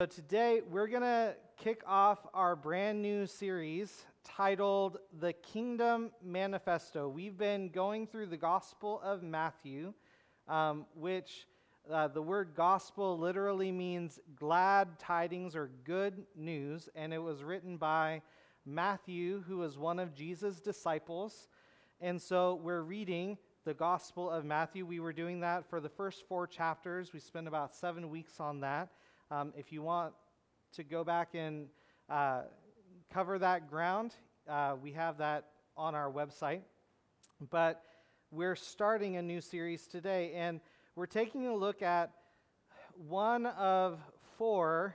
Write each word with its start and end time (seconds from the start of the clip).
So, 0.00 0.06
today 0.06 0.60
we're 0.70 0.86
going 0.86 1.02
to 1.02 1.34
kick 1.56 1.82
off 1.84 2.20
our 2.32 2.54
brand 2.54 3.02
new 3.02 3.26
series 3.26 4.04
titled 4.22 4.98
The 5.18 5.32
Kingdom 5.32 6.12
Manifesto. 6.24 7.08
We've 7.08 7.36
been 7.36 7.68
going 7.68 8.06
through 8.06 8.26
the 8.26 8.36
Gospel 8.36 9.00
of 9.02 9.24
Matthew, 9.24 9.92
um, 10.46 10.86
which 10.94 11.48
uh, 11.92 12.06
the 12.06 12.22
word 12.22 12.50
gospel 12.54 13.18
literally 13.18 13.72
means 13.72 14.20
glad 14.36 15.00
tidings 15.00 15.56
or 15.56 15.68
good 15.82 16.24
news, 16.36 16.88
and 16.94 17.12
it 17.12 17.18
was 17.18 17.42
written 17.42 17.76
by 17.76 18.22
Matthew, 18.64 19.42
who 19.48 19.56
was 19.56 19.78
one 19.78 19.98
of 19.98 20.14
Jesus' 20.14 20.60
disciples. 20.60 21.48
And 22.00 22.22
so 22.22 22.60
we're 22.62 22.82
reading 22.82 23.36
the 23.64 23.74
Gospel 23.74 24.30
of 24.30 24.44
Matthew. 24.44 24.86
We 24.86 25.00
were 25.00 25.12
doing 25.12 25.40
that 25.40 25.68
for 25.68 25.80
the 25.80 25.88
first 25.88 26.22
four 26.28 26.46
chapters. 26.46 27.12
We 27.12 27.18
spent 27.18 27.48
about 27.48 27.74
seven 27.74 28.10
weeks 28.10 28.38
on 28.38 28.60
that. 28.60 28.90
Um, 29.30 29.52
if 29.58 29.72
you 29.72 29.82
want 29.82 30.14
to 30.72 30.82
go 30.82 31.04
back 31.04 31.34
and 31.34 31.66
uh, 32.08 32.42
cover 33.12 33.38
that 33.38 33.68
ground, 33.68 34.14
uh, 34.48 34.74
we 34.82 34.92
have 34.92 35.18
that 35.18 35.44
on 35.76 35.94
our 35.94 36.10
website. 36.10 36.62
But 37.50 37.82
we're 38.30 38.56
starting 38.56 39.16
a 39.16 39.22
new 39.22 39.42
series 39.42 39.86
today, 39.86 40.32
and 40.34 40.60
we're 40.96 41.04
taking 41.04 41.46
a 41.46 41.54
look 41.54 41.82
at 41.82 42.10
one 43.06 43.44
of 43.44 43.98
four 44.38 44.94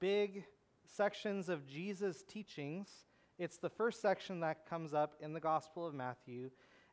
big 0.00 0.44
sections 0.84 1.48
of 1.48 1.64
Jesus' 1.68 2.24
teachings. 2.26 2.88
It's 3.38 3.58
the 3.58 3.70
first 3.70 4.02
section 4.02 4.40
that 4.40 4.68
comes 4.68 4.92
up 4.92 5.14
in 5.20 5.34
the 5.34 5.40
Gospel 5.40 5.86
of 5.86 5.94
Matthew. 5.94 6.50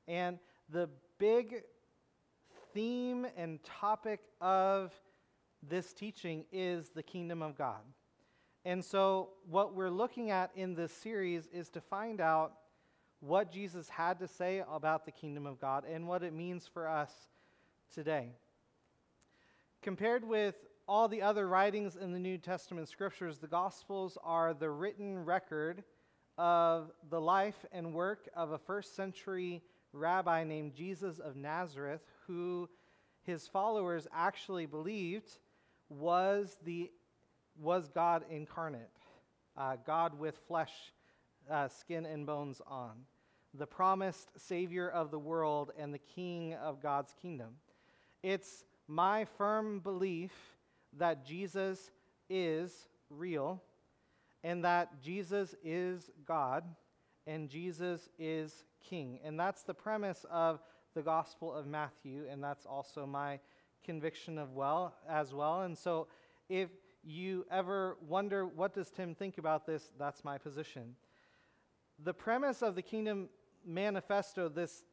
And 0.07 0.37
the 0.69 0.87
big 1.17 1.63
theme 2.75 3.25
and 3.35 3.59
topic 3.63 4.19
of 4.39 4.93
this 5.61 5.93
teaching 5.93 6.45
is 6.51 6.89
the 6.89 7.03
kingdom 7.03 7.41
of 7.41 7.57
God. 7.57 7.81
And 8.65 8.83
so, 8.83 9.29
what 9.49 9.73
we're 9.73 9.89
looking 9.89 10.29
at 10.29 10.51
in 10.55 10.75
this 10.75 10.91
series 10.91 11.47
is 11.53 11.69
to 11.69 11.81
find 11.81 12.19
out 12.19 12.53
what 13.19 13.51
Jesus 13.51 13.89
had 13.89 14.19
to 14.19 14.27
say 14.27 14.63
about 14.69 15.05
the 15.05 15.11
kingdom 15.11 15.45
of 15.45 15.59
God 15.59 15.85
and 15.85 16.07
what 16.07 16.23
it 16.23 16.33
means 16.33 16.67
for 16.67 16.87
us 16.87 17.11
today. 17.93 18.29
Compared 19.81 20.27
with 20.27 20.55
all 20.87 21.07
the 21.07 21.21
other 21.21 21.47
writings 21.47 21.95
in 21.95 22.11
the 22.11 22.19
New 22.19 22.37
Testament 22.37 22.87
scriptures, 22.87 23.37
the 23.37 23.47
Gospels 23.47 24.17
are 24.23 24.53
the 24.53 24.69
written 24.69 25.23
record 25.23 25.83
of 26.37 26.91
the 27.09 27.19
life 27.19 27.65
and 27.71 27.93
work 27.93 28.29
of 28.35 28.51
a 28.51 28.57
first 28.57 28.95
century 28.95 29.61
rabbi 29.93 30.43
named 30.43 30.75
Jesus 30.75 31.19
of 31.19 31.35
Nazareth, 31.35 32.01
who 32.27 32.69
his 33.23 33.47
followers 33.47 34.07
actually 34.13 34.65
believed 34.65 35.37
was, 35.89 36.57
the, 36.63 36.91
was 37.59 37.87
God 37.89 38.23
incarnate, 38.29 38.89
uh, 39.57 39.77
God 39.85 40.17
with 40.19 40.37
flesh, 40.47 40.73
uh, 41.49 41.67
skin, 41.67 42.05
and 42.05 42.25
bones 42.25 42.61
on, 42.67 42.91
the 43.53 43.67
promised 43.67 44.29
Savior 44.37 44.89
of 44.89 45.11
the 45.11 45.19
world 45.19 45.71
and 45.77 45.93
the 45.93 45.99
King 45.99 46.53
of 46.55 46.81
God's 46.81 47.13
kingdom. 47.21 47.55
It's 48.23 48.65
my 48.87 49.25
firm 49.37 49.79
belief 49.79 50.33
that 50.97 51.25
Jesus 51.25 51.91
is 52.29 52.87
real 53.09 53.61
and 54.43 54.63
that 54.63 55.01
Jesus 55.01 55.55
is 55.63 56.09
God 56.25 56.63
and 57.25 57.49
Jesus 57.49 58.09
is 58.17 58.63
King. 58.81 59.19
And 59.23 59.39
that's 59.39 59.63
the 59.63 59.73
premise 59.73 60.25
of 60.31 60.61
the 60.95 61.01
Gospel 61.01 61.53
of 61.53 61.67
Matthew, 61.67 62.25
and 62.29 62.43
that's 62.43 62.65
also 62.65 63.05
my 63.05 63.39
conviction 63.83 64.37
of 64.37 64.53
well 64.53 64.95
as 65.07 65.33
well. 65.33 65.61
And 65.61 65.77
so 65.77 66.07
if 66.49 66.69
you 67.03 67.45
ever 67.49 67.97
wonder 68.07 68.45
what 68.45 68.73
does 68.73 68.89
Tim 68.89 69.15
think 69.15 69.37
about 69.37 69.65
this, 69.65 69.91
that's 69.97 70.23
my 70.23 70.37
position. 70.37 70.95
The 72.03 72.13
premise 72.13 72.61
of 72.61 72.75
the 72.75 72.81
Kingdom 72.81 73.29
Manifesto, 73.65 74.49
this 74.49 74.83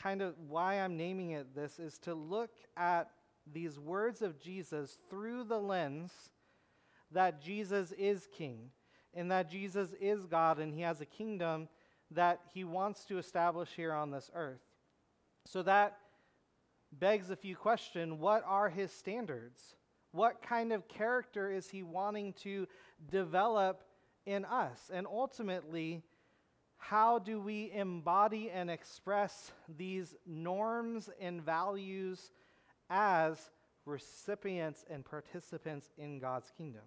kind 0.00 0.22
of 0.22 0.34
why 0.48 0.74
I'm 0.74 0.96
naming 0.96 1.30
it 1.30 1.54
this, 1.54 1.78
is 1.78 1.98
to 2.00 2.14
look 2.14 2.50
at 2.76 3.10
these 3.52 3.78
words 3.78 4.22
of 4.22 4.40
Jesus 4.40 4.98
through 5.10 5.44
the 5.44 5.58
lens 5.58 6.12
that 7.10 7.42
Jesus 7.42 7.92
is 7.92 8.28
king 8.32 8.70
and 9.14 9.30
that 9.30 9.50
Jesus 9.50 9.90
is 10.00 10.26
God 10.26 10.58
and 10.58 10.74
he 10.74 10.80
has 10.80 11.00
a 11.00 11.06
kingdom 11.06 11.68
that 12.10 12.40
he 12.52 12.64
wants 12.64 13.04
to 13.06 13.18
establish 13.18 13.70
here 13.74 13.92
on 13.92 14.10
this 14.10 14.30
earth. 14.34 14.62
So 15.46 15.62
that 15.62 15.98
begs 16.98 17.30
a 17.30 17.36
few 17.36 17.56
questions. 17.56 18.14
What 18.14 18.44
are 18.46 18.68
his 18.68 18.92
standards? 18.92 19.76
What 20.12 20.42
kind 20.42 20.72
of 20.72 20.86
character 20.88 21.50
is 21.50 21.68
he 21.68 21.82
wanting 21.82 22.34
to 22.44 22.68
develop 23.10 23.82
in 24.26 24.44
us? 24.44 24.90
And 24.92 25.06
ultimately, 25.06 26.02
how 26.76 27.18
do 27.18 27.40
we 27.40 27.72
embody 27.72 28.50
and 28.50 28.70
express 28.70 29.52
these 29.76 30.14
norms 30.26 31.10
and 31.20 31.42
values 31.42 32.30
as 32.90 33.50
recipients 33.86 34.84
and 34.90 35.04
participants 35.04 35.90
in 35.98 36.18
God's 36.18 36.52
kingdom? 36.56 36.82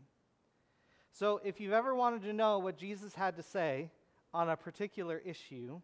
So, 1.12 1.41
if 1.44 1.59
you've 1.59 1.74
ever 1.74 1.95
wanted 1.95 2.22
to 2.24 2.34
know 2.34 2.59
what 2.59 2.78
Jesus 2.78 3.16
had 3.16 3.35
to 3.38 3.44
say 3.44 3.89
on 4.34 4.50
a 4.50 4.56
particular 4.56 5.22
issue, 5.25 5.81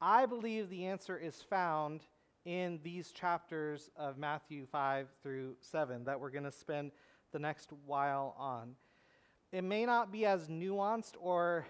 I 0.00 0.26
believe 0.26 0.70
the 0.70 0.86
answer 0.86 1.18
is 1.18 1.42
found 1.42 2.02
in 2.44 2.78
these 2.82 3.10
chapters 3.10 3.90
of 3.96 4.18
Matthew 4.18 4.66
5 4.66 5.08
through 5.22 5.56
7 5.60 6.04
that 6.04 6.20
we're 6.20 6.30
going 6.30 6.44
to 6.44 6.52
spend 6.52 6.92
the 7.32 7.38
next 7.38 7.70
while 7.86 8.34
on. 8.38 8.74
It 9.52 9.62
may 9.62 9.86
not 9.86 10.12
be 10.12 10.26
as 10.26 10.48
nuanced 10.48 11.14
or 11.20 11.66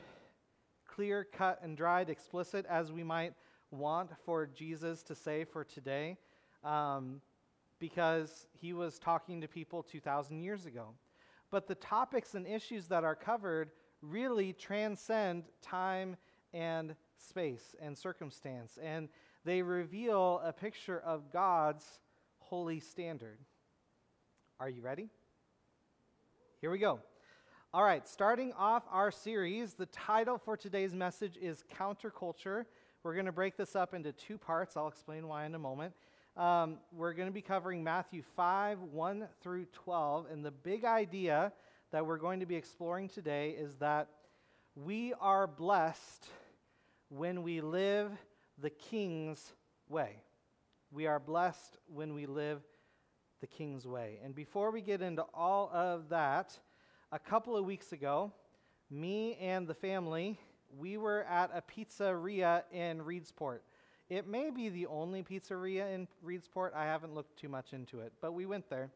clear 0.86 1.24
cut 1.24 1.60
and 1.62 1.76
dried 1.76 2.10
explicit 2.10 2.66
as 2.68 2.92
we 2.92 3.02
might 3.02 3.34
want 3.70 4.10
for 4.24 4.46
Jesus 4.46 5.02
to 5.04 5.14
say 5.14 5.44
for 5.44 5.64
today, 5.64 6.16
um, 6.62 7.20
because 7.78 8.46
he 8.52 8.72
was 8.72 8.98
talking 8.98 9.40
to 9.40 9.48
people 9.48 9.82
2,000 9.82 10.40
years 10.40 10.66
ago. 10.66 10.88
But 11.50 11.66
the 11.66 11.74
topics 11.76 12.34
and 12.34 12.46
issues 12.46 12.88
that 12.88 13.04
are 13.04 13.14
covered 13.14 13.70
really 14.02 14.52
transcend 14.52 15.44
time 15.62 16.16
and 16.52 16.94
space 17.16 17.74
and 17.80 17.96
circumstance. 17.96 18.78
And 18.82 19.08
they 19.44 19.62
reveal 19.62 20.40
a 20.42 20.52
picture 20.52 21.00
of 21.00 21.30
God's 21.30 21.84
holy 22.38 22.80
standard. 22.80 23.38
Are 24.58 24.68
you 24.68 24.82
ready? 24.82 25.10
Here 26.60 26.70
we 26.70 26.78
go. 26.78 27.00
All 27.72 27.84
right, 27.84 28.06
starting 28.08 28.52
off 28.54 28.84
our 28.90 29.10
series, 29.10 29.74
the 29.74 29.86
title 29.86 30.38
for 30.38 30.56
today's 30.56 30.94
message 30.94 31.36
is 31.36 31.64
Counterculture. 31.78 32.64
We're 33.02 33.14
going 33.14 33.26
to 33.26 33.32
break 33.32 33.56
this 33.56 33.76
up 33.76 33.92
into 33.92 34.12
two 34.12 34.38
parts. 34.38 34.76
I'll 34.76 34.88
explain 34.88 35.28
why 35.28 35.44
in 35.44 35.54
a 35.54 35.58
moment. 35.58 35.92
Um, 36.36 36.78
we're 36.92 37.12
going 37.12 37.28
to 37.28 37.34
be 37.34 37.42
covering 37.42 37.84
Matthew 37.84 38.22
5, 38.36 38.80
1 38.80 39.28
through 39.42 39.66
12. 39.72 40.26
And 40.32 40.44
the 40.44 40.52
big 40.52 40.84
idea 40.84 41.52
that 41.90 42.06
we're 42.06 42.16
going 42.16 42.40
to 42.40 42.46
be 42.46 42.56
exploring 42.56 43.08
today 43.08 43.50
is 43.50 43.74
that 43.76 44.08
we 44.74 45.12
are 45.20 45.46
blessed 45.46 46.26
when 47.08 47.42
we 47.42 47.60
live 47.60 48.10
the 48.58 48.70
king's 48.70 49.52
way. 49.88 50.16
We 50.90 51.06
are 51.06 51.18
blessed 51.18 51.78
when 51.92 52.14
we 52.14 52.26
live 52.26 52.62
the 53.40 53.46
king's 53.46 53.86
way. 53.86 54.18
And 54.24 54.34
before 54.34 54.70
we 54.70 54.80
get 54.80 55.02
into 55.02 55.24
all 55.34 55.70
of 55.72 56.08
that, 56.10 56.58
a 57.12 57.18
couple 57.18 57.56
of 57.56 57.64
weeks 57.64 57.92
ago, 57.92 58.32
me 58.90 59.36
and 59.40 59.66
the 59.66 59.74
family, 59.74 60.38
we 60.78 60.96
were 60.96 61.24
at 61.24 61.50
a 61.52 61.62
pizzeria 61.62 62.62
in 62.72 63.00
Reedsport. 63.00 63.60
It 64.08 64.26
may 64.26 64.50
be 64.50 64.68
the 64.68 64.86
only 64.86 65.22
pizzeria 65.22 65.92
in 65.92 66.06
Reedsport. 66.24 66.74
I 66.74 66.84
haven't 66.84 67.14
looked 67.14 67.38
too 67.38 67.48
much 67.48 67.72
into 67.72 68.00
it, 68.00 68.12
but 68.20 68.32
we 68.32 68.46
went 68.46 68.68
there. 68.68 68.90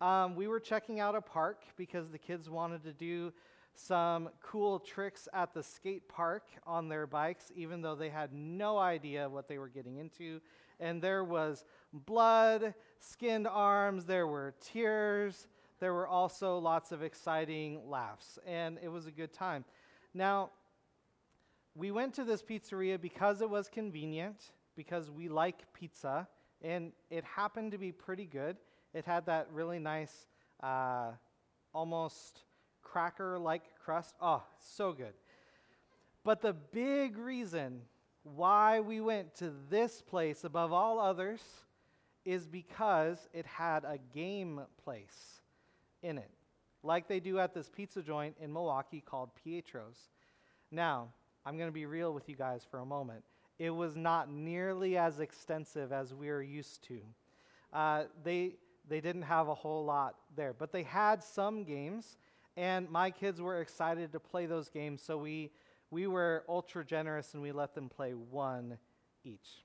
Um, 0.00 0.36
we 0.36 0.46
were 0.46 0.60
checking 0.60 1.00
out 1.00 1.14
a 1.16 1.20
park 1.20 1.62
because 1.76 2.08
the 2.10 2.18
kids 2.18 2.48
wanted 2.48 2.84
to 2.84 2.92
do 2.92 3.32
some 3.78 4.28
cool 4.42 4.80
tricks 4.80 5.28
at 5.32 5.54
the 5.54 5.62
skate 5.62 6.08
park 6.08 6.48
on 6.66 6.88
their 6.88 7.06
bikes, 7.06 7.52
even 7.54 7.80
though 7.80 7.94
they 7.94 8.08
had 8.08 8.32
no 8.32 8.76
idea 8.76 9.28
what 9.28 9.46
they 9.46 9.56
were 9.56 9.68
getting 9.68 9.98
into. 9.98 10.40
And 10.80 11.00
there 11.00 11.22
was 11.22 11.64
blood, 11.92 12.74
skinned 12.98 13.46
arms, 13.46 14.04
there 14.04 14.26
were 14.26 14.54
tears, 14.60 15.46
there 15.78 15.94
were 15.94 16.08
also 16.08 16.58
lots 16.58 16.90
of 16.90 17.02
exciting 17.02 17.88
laughs, 17.88 18.38
and 18.44 18.78
it 18.82 18.88
was 18.88 19.06
a 19.06 19.12
good 19.12 19.32
time. 19.32 19.64
Now, 20.12 20.50
we 21.76 21.92
went 21.92 22.14
to 22.14 22.24
this 22.24 22.42
pizzeria 22.42 23.00
because 23.00 23.40
it 23.40 23.48
was 23.48 23.68
convenient, 23.68 24.50
because 24.74 25.08
we 25.08 25.28
like 25.28 25.72
pizza, 25.72 26.26
and 26.62 26.90
it 27.10 27.22
happened 27.22 27.70
to 27.72 27.78
be 27.78 27.92
pretty 27.92 28.26
good. 28.26 28.56
It 28.92 29.04
had 29.04 29.26
that 29.26 29.46
really 29.52 29.78
nice, 29.78 30.26
uh, 30.62 31.12
almost 31.72 32.42
cracker 32.92 33.38
like 33.38 33.62
crust. 33.84 34.14
Oh, 34.20 34.42
so 34.58 34.92
good. 34.92 35.14
But 36.24 36.40
the 36.42 36.52
big 36.52 37.16
reason 37.18 37.80
why 38.22 38.80
we 38.80 39.00
went 39.00 39.34
to 39.36 39.52
this 39.70 40.02
place 40.02 40.44
above 40.44 40.72
all 40.72 40.98
others 40.98 41.40
is 42.24 42.46
because 42.46 43.28
it 43.32 43.46
had 43.46 43.84
a 43.84 43.98
game 44.14 44.60
place 44.84 45.40
in 46.02 46.18
it. 46.18 46.30
like 46.82 47.08
they 47.08 47.20
do 47.20 47.38
at 47.38 47.54
this 47.54 47.68
pizza 47.68 48.02
joint 48.02 48.36
in 48.40 48.52
Milwaukee 48.52 49.02
called 49.04 49.30
Pietro's. 49.34 50.10
Now, 50.70 51.08
I'm 51.44 51.56
going 51.56 51.68
to 51.68 51.72
be 51.72 51.86
real 51.86 52.12
with 52.12 52.28
you 52.28 52.36
guys 52.36 52.66
for 52.70 52.80
a 52.80 52.86
moment. 52.86 53.24
It 53.58 53.70
was 53.70 53.96
not 53.96 54.30
nearly 54.30 54.96
as 54.96 55.18
extensive 55.20 55.92
as 55.92 56.14
we're 56.14 56.42
used 56.42 56.84
to. 56.84 57.00
Uh, 57.72 58.04
they, 58.22 58.54
they 58.88 59.00
didn't 59.00 59.22
have 59.22 59.48
a 59.48 59.54
whole 59.54 59.84
lot 59.84 60.14
there, 60.36 60.52
but 60.52 60.72
they 60.72 60.84
had 60.84 61.22
some 61.22 61.64
games, 61.64 62.16
and 62.58 62.90
my 62.90 63.08
kids 63.12 63.40
were 63.40 63.60
excited 63.60 64.10
to 64.10 64.18
play 64.18 64.46
those 64.46 64.68
games, 64.68 65.00
so 65.00 65.16
we, 65.16 65.52
we 65.92 66.08
were 66.08 66.42
ultra 66.48 66.84
generous 66.84 67.34
and 67.34 67.40
we 67.40 67.52
let 67.52 67.72
them 67.72 67.88
play 67.88 68.14
one 68.14 68.76
each. 69.22 69.62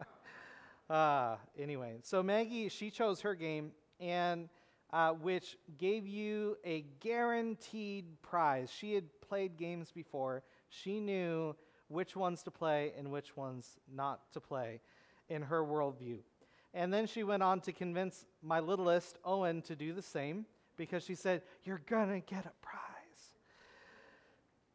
uh, 0.90 1.34
anyway, 1.58 1.96
so 2.02 2.22
Maggie, 2.22 2.68
she 2.68 2.92
chose 2.92 3.20
her 3.22 3.34
game, 3.34 3.72
and 3.98 4.48
uh, 4.92 5.10
which 5.10 5.58
gave 5.76 6.06
you 6.06 6.56
a 6.64 6.84
guaranteed 7.00 8.04
prize. 8.22 8.70
She 8.70 8.94
had 8.94 9.06
played 9.20 9.56
games 9.56 9.90
before, 9.90 10.44
she 10.68 11.00
knew 11.00 11.56
which 11.88 12.14
ones 12.14 12.44
to 12.44 12.50
play 12.52 12.92
and 12.96 13.10
which 13.10 13.36
ones 13.36 13.80
not 13.92 14.32
to 14.34 14.40
play 14.40 14.80
in 15.28 15.42
her 15.42 15.64
worldview. 15.64 16.18
And 16.74 16.94
then 16.94 17.08
she 17.08 17.24
went 17.24 17.42
on 17.42 17.60
to 17.62 17.72
convince 17.72 18.24
my 18.40 18.60
littlest, 18.60 19.18
Owen, 19.24 19.62
to 19.62 19.74
do 19.74 19.92
the 19.92 20.02
same 20.02 20.46
because 20.76 21.04
she 21.04 21.14
said, 21.14 21.42
You're 21.64 21.82
going 21.86 22.08
to 22.08 22.20
get 22.20 22.46
a 22.46 22.52
prize. 22.62 22.84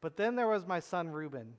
But 0.02 0.18
then 0.18 0.36
there 0.36 0.48
was 0.48 0.66
my 0.66 0.80
son, 0.80 1.10
Reuben. 1.10 1.54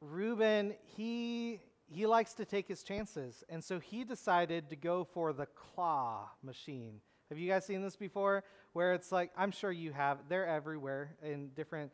Reuben, 0.00 0.74
he, 0.96 1.60
he 1.86 2.06
likes 2.06 2.34
to 2.34 2.44
take 2.44 2.68
his 2.68 2.82
chances. 2.82 3.42
And 3.48 3.64
so 3.64 3.80
he 3.80 4.04
decided 4.04 4.68
to 4.70 4.76
go 4.76 5.04
for 5.04 5.32
the 5.32 5.46
claw 5.46 6.28
machine. 6.42 7.00
Have 7.30 7.38
you 7.38 7.48
guys 7.48 7.64
seen 7.64 7.82
this 7.82 7.96
before? 7.96 8.44
Where 8.74 8.92
it's 8.92 9.10
like, 9.10 9.30
I'm 9.36 9.50
sure 9.50 9.72
you 9.72 9.92
have, 9.92 10.18
they're 10.28 10.46
everywhere 10.46 11.16
in 11.22 11.48
different 11.56 11.92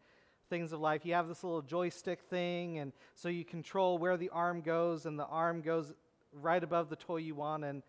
things 0.48 0.72
of 0.72 0.80
life. 0.80 1.06
You 1.06 1.14
have 1.14 1.28
this 1.28 1.44
little 1.44 1.62
joystick 1.62 2.22
thing, 2.22 2.78
and 2.78 2.92
so 3.14 3.28
you 3.28 3.44
control 3.44 3.98
where 3.98 4.16
the 4.16 4.30
arm 4.30 4.62
goes, 4.62 5.06
and 5.06 5.18
the 5.18 5.26
arm 5.26 5.62
goes 5.62 5.92
right 6.32 6.62
above 6.62 6.90
the 6.90 6.96
toy 6.96 7.18
you 7.18 7.36
want, 7.36 7.64
and 7.64 7.82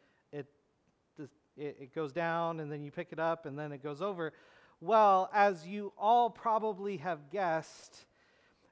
it, 1.58 1.78
it, 1.80 1.96
goes 1.96 2.12
down, 2.12 2.60
and 2.60 2.72
then 2.72 2.84
you 2.84 2.92
pick 2.92 3.10
it 3.12 3.20
up, 3.20 3.46
and 3.46 3.58
then 3.58 3.72
it 3.72 3.84
goes 3.84 4.02
over. 4.02 4.34
Well, 4.80 5.30
as 5.34 5.66
you 5.68 5.94
all 5.98 6.30
probably 6.30 6.98
have 6.98 7.30
guessed, 7.30 8.06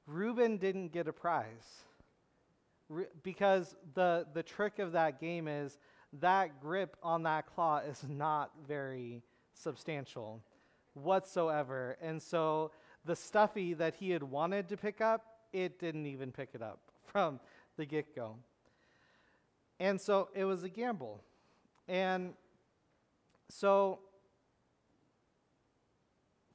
Reuben 0.08 0.58
didn't 0.58 0.92
get 0.92 1.08
a 1.08 1.14
prize. 1.14 1.84
Re- 2.90 3.06
because 3.22 3.76
the, 3.94 4.26
the 4.34 4.42
trick 4.42 4.80
of 4.80 4.94
that 4.94 5.20
game 5.20 5.48
is 5.48 5.78
that 6.22 6.60
grip 6.62 6.98
on 7.04 7.24
that 7.24 7.46
claw 7.46 7.78
is 7.80 8.04
not 8.08 8.52
very 8.68 9.22
substantial 9.54 10.42
whatsoever. 10.94 11.98
And 12.02 12.22
so 12.22 12.72
the 13.06 13.16
stuffy 13.16 13.74
that 13.76 13.96
he 13.96 14.10
had 14.10 14.24
wanted 14.24 14.70
to 14.70 14.78
pick 14.78 15.02
up, 15.02 15.26
it 15.54 15.80
didn't 15.80 16.06
even 16.06 16.32
pick 16.32 16.50
it 16.54 16.62
up 16.62 16.80
from 17.06 17.40
the 17.78 17.86
get 17.86 18.16
go. 18.16 18.36
And 19.80 20.00
so 20.00 20.30
it 20.34 20.44
was 20.44 20.64
a 20.64 20.70
gamble. 20.70 21.22
And 21.88 22.34
so 23.50 24.00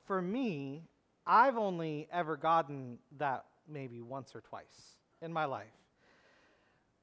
for 0.06 0.20
me, 0.20 0.82
I've 1.26 1.56
only 1.56 2.08
ever 2.12 2.36
gotten 2.36 2.98
that 3.18 3.44
maybe 3.68 4.00
once 4.00 4.34
or 4.34 4.40
twice 4.40 4.96
in 5.22 5.32
my 5.32 5.46
life. 5.46 5.66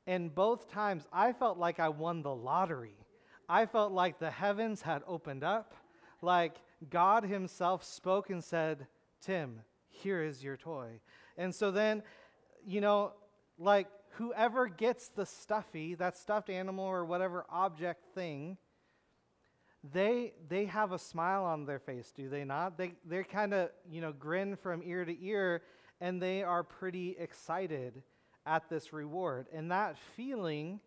And 0.08 0.34
both 0.34 0.72
times 0.72 1.08
I 1.12 1.34
felt 1.34 1.58
like 1.58 1.80
I 1.80 1.90
won 1.90 2.22
the 2.22 2.34
lottery. 2.34 2.96
I 3.50 3.66
felt 3.66 3.92
like 3.92 4.20
the 4.20 4.32
heavens 4.32 4.82
had 4.82 5.02
opened 5.08 5.44
up, 5.44 5.74
like 6.22 6.56
God 6.90 7.24
Himself 7.24 7.84
spoke 7.84 8.30
and 8.30 8.44
said, 8.44 8.88
Tim, 9.22 9.62
here 9.90 10.22
is 10.22 10.44
your 10.44 10.58
toy. 10.58 11.00
And 11.38 11.54
so 11.54 11.72
then, 11.72 12.04
you 12.66 12.82
know, 12.82 13.14
like 13.58 13.88
whoever 14.12 14.68
gets 14.68 15.10
the 15.10 15.26
stuffy, 15.26 15.96
that 15.96 16.18
stuffed 16.18 16.50
animal 16.50 16.86
or 16.86 17.06
whatever 17.06 17.46
object 17.50 18.06
thing, 18.14 18.58
they 19.84 20.34
they 20.48 20.66
have 20.66 20.92
a 20.92 21.00
smile 21.00 21.44
on 21.44 21.66
their 21.66 21.80
face, 21.80 22.12
do 22.16 22.30
they 22.30 22.44
not? 22.44 22.78
They 22.78 22.94
they 23.06 23.24
kind 23.24 23.54
of, 23.54 23.70
you 23.90 24.02
know, 24.02 24.14
grin 24.14 24.56
from 24.56 24.82
ear 24.86 25.06
to 25.06 25.24
ear 25.26 25.64
and 26.00 26.22
they 26.22 26.44
are 26.44 26.64
pretty 26.64 27.16
excited 27.20 28.02
at 28.46 28.70
this 28.70 28.92
reward. 28.92 29.48
And 29.54 29.72
that 29.72 29.98
feeling 30.16 30.80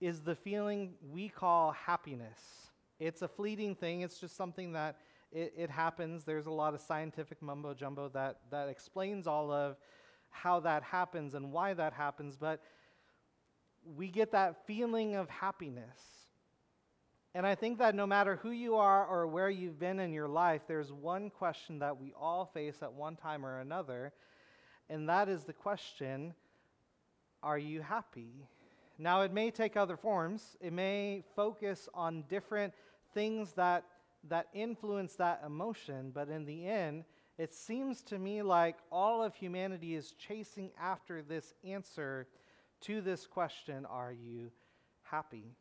is 0.00 0.20
the 0.20 0.34
feeling 0.34 0.94
we 1.10 1.28
call 1.28 1.72
happiness. 1.72 2.70
It's 2.98 3.22
a 3.22 3.28
fleeting 3.28 3.76
thing. 3.76 4.00
It's 4.00 4.18
just 4.18 4.36
something 4.36 4.72
that 4.72 4.96
it, 5.30 5.54
it 5.56 5.70
happens. 5.70 6.24
There's 6.24 6.46
a 6.46 6.50
lot 6.50 6.74
of 6.74 6.80
scientific 6.80 7.40
mumbo 7.40 7.72
jumbo 7.72 8.08
that, 8.10 8.40
that 8.50 8.68
explains 8.68 9.28
all 9.28 9.52
of 9.52 9.76
how 10.30 10.60
that 10.60 10.82
happens 10.82 11.34
and 11.34 11.52
why 11.52 11.74
that 11.74 11.92
happens, 11.92 12.36
but 12.36 12.60
we 13.84 14.08
get 14.08 14.32
that 14.32 14.66
feeling 14.66 15.14
of 15.14 15.28
happiness. 15.28 16.21
And 17.34 17.46
I 17.46 17.54
think 17.54 17.78
that 17.78 17.94
no 17.94 18.06
matter 18.06 18.36
who 18.36 18.50
you 18.50 18.76
are 18.76 19.06
or 19.06 19.26
where 19.26 19.48
you've 19.48 19.78
been 19.78 19.98
in 20.00 20.12
your 20.12 20.28
life, 20.28 20.62
there's 20.68 20.92
one 20.92 21.30
question 21.30 21.78
that 21.78 21.98
we 21.98 22.12
all 22.18 22.44
face 22.44 22.82
at 22.82 22.92
one 22.92 23.16
time 23.16 23.46
or 23.46 23.60
another, 23.60 24.12
and 24.90 25.08
that 25.08 25.28
is 25.28 25.44
the 25.44 25.54
question 25.54 26.34
Are 27.42 27.58
you 27.58 27.80
happy? 27.80 28.46
Now, 28.98 29.22
it 29.22 29.32
may 29.32 29.50
take 29.50 29.76
other 29.76 29.96
forms, 29.96 30.56
it 30.60 30.72
may 30.72 31.24
focus 31.34 31.88
on 31.94 32.24
different 32.28 32.74
things 33.14 33.52
that 33.54 33.84
that 34.28 34.48
influence 34.52 35.14
that 35.16 35.42
emotion, 35.44 36.12
but 36.14 36.28
in 36.28 36.44
the 36.44 36.66
end, 36.66 37.04
it 37.38 37.52
seems 37.54 38.02
to 38.02 38.18
me 38.18 38.42
like 38.42 38.76
all 38.90 39.22
of 39.22 39.34
humanity 39.34 39.94
is 39.94 40.12
chasing 40.12 40.70
after 40.80 41.22
this 41.22 41.54
answer 41.64 42.28
to 42.82 43.00
this 43.00 43.26
question 43.26 43.86
Are 43.86 44.12
you 44.12 44.50
happy? 45.02 45.56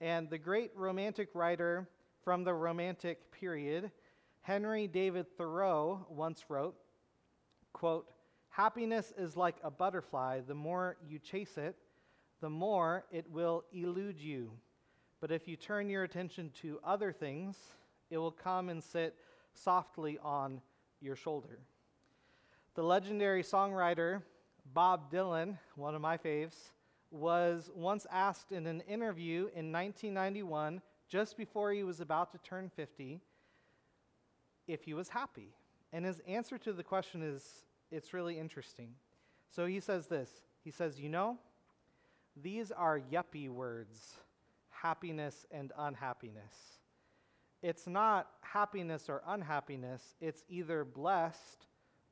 And 0.00 0.28
the 0.28 0.38
great 0.38 0.72
romantic 0.74 1.30
writer 1.34 1.88
from 2.22 2.44
the 2.44 2.52
Romantic 2.52 3.30
period, 3.32 3.90
Henry 4.42 4.86
David 4.86 5.26
Thoreau, 5.36 6.06
once 6.10 6.44
wrote, 6.48 6.76
quote, 7.72 8.06
Happiness 8.50 9.12
is 9.18 9.36
like 9.36 9.56
a 9.62 9.70
butterfly. 9.70 10.40
The 10.46 10.54
more 10.54 10.96
you 11.06 11.18
chase 11.18 11.58
it, 11.58 11.76
the 12.40 12.50
more 12.50 13.04
it 13.10 13.30
will 13.30 13.64
elude 13.72 14.18
you. 14.20 14.50
But 15.20 15.30
if 15.30 15.48
you 15.48 15.56
turn 15.56 15.88
your 15.88 16.04
attention 16.04 16.50
to 16.62 16.78
other 16.84 17.12
things, 17.12 17.56
it 18.10 18.18
will 18.18 18.30
come 18.30 18.68
and 18.68 18.82
sit 18.82 19.14
softly 19.54 20.18
on 20.22 20.60
your 21.00 21.16
shoulder. 21.16 21.58
The 22.74 22.82
legendary 22.82 23.42
songwriter 23.42 24.22
Bob 24.74 25.10
Dylan, 25.12 25.58
one 25.76 25.94
of 25.94 26.00
my 26.00 26.18
faves, 26.18 26.70
was 27.10 27.70
once 27.74 28.06
asked 28.10 28.52
in 28.52 28.66
an 28.66 28.80
interview 28.82 29.48
in 29.54 29.72
1991, 29.72 30.80
just 31.08 31.36
before 31.36 31.72
he 31.72 31.82
was 31.82 32.00
about 32.00 32.32
to 32.32 32.38
turn 32.38 32.70
50, 32.74 33.20
if 34.66 34.84
he 34.84 34.94
was 34.94 35.08
happy. 35.08 35.54
And 35.92 36.04
his 36.04 36.20
answer 36.26 36.58
to 36.58 36.72
the 36.72 36.82
question 36.82 37.22
is 37.22 37.64
it's 37.90 38.12
really 38.12 38.38
interesting. 38.38 38.94
So 39.50 39.66
he 39.66 39.80
says 39.80 40.08
this 40.08 40.30
He 40.64 40.70
says, 40.70 41.00
You 41.00 41.08
know, 41.08 41.38
these 42.36 42.72
are 42.72 43.00
yuppie 43.00 43.48
words 43.48 44.16
happiness 44.70 45.46
and 45.50 45.72
unhappiness. 45.78 46.78
It's 47.62 47.86
not 47.86 48.28
happiness 48.42 49.08
or 49.08 49.22
unhappiness, 49.26 50.14
it's 50.20 50.44
either 50.48 50.84
blessed 50.84 51.66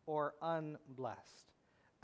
or 0.07 0.35
unblessed. 0.43 1.54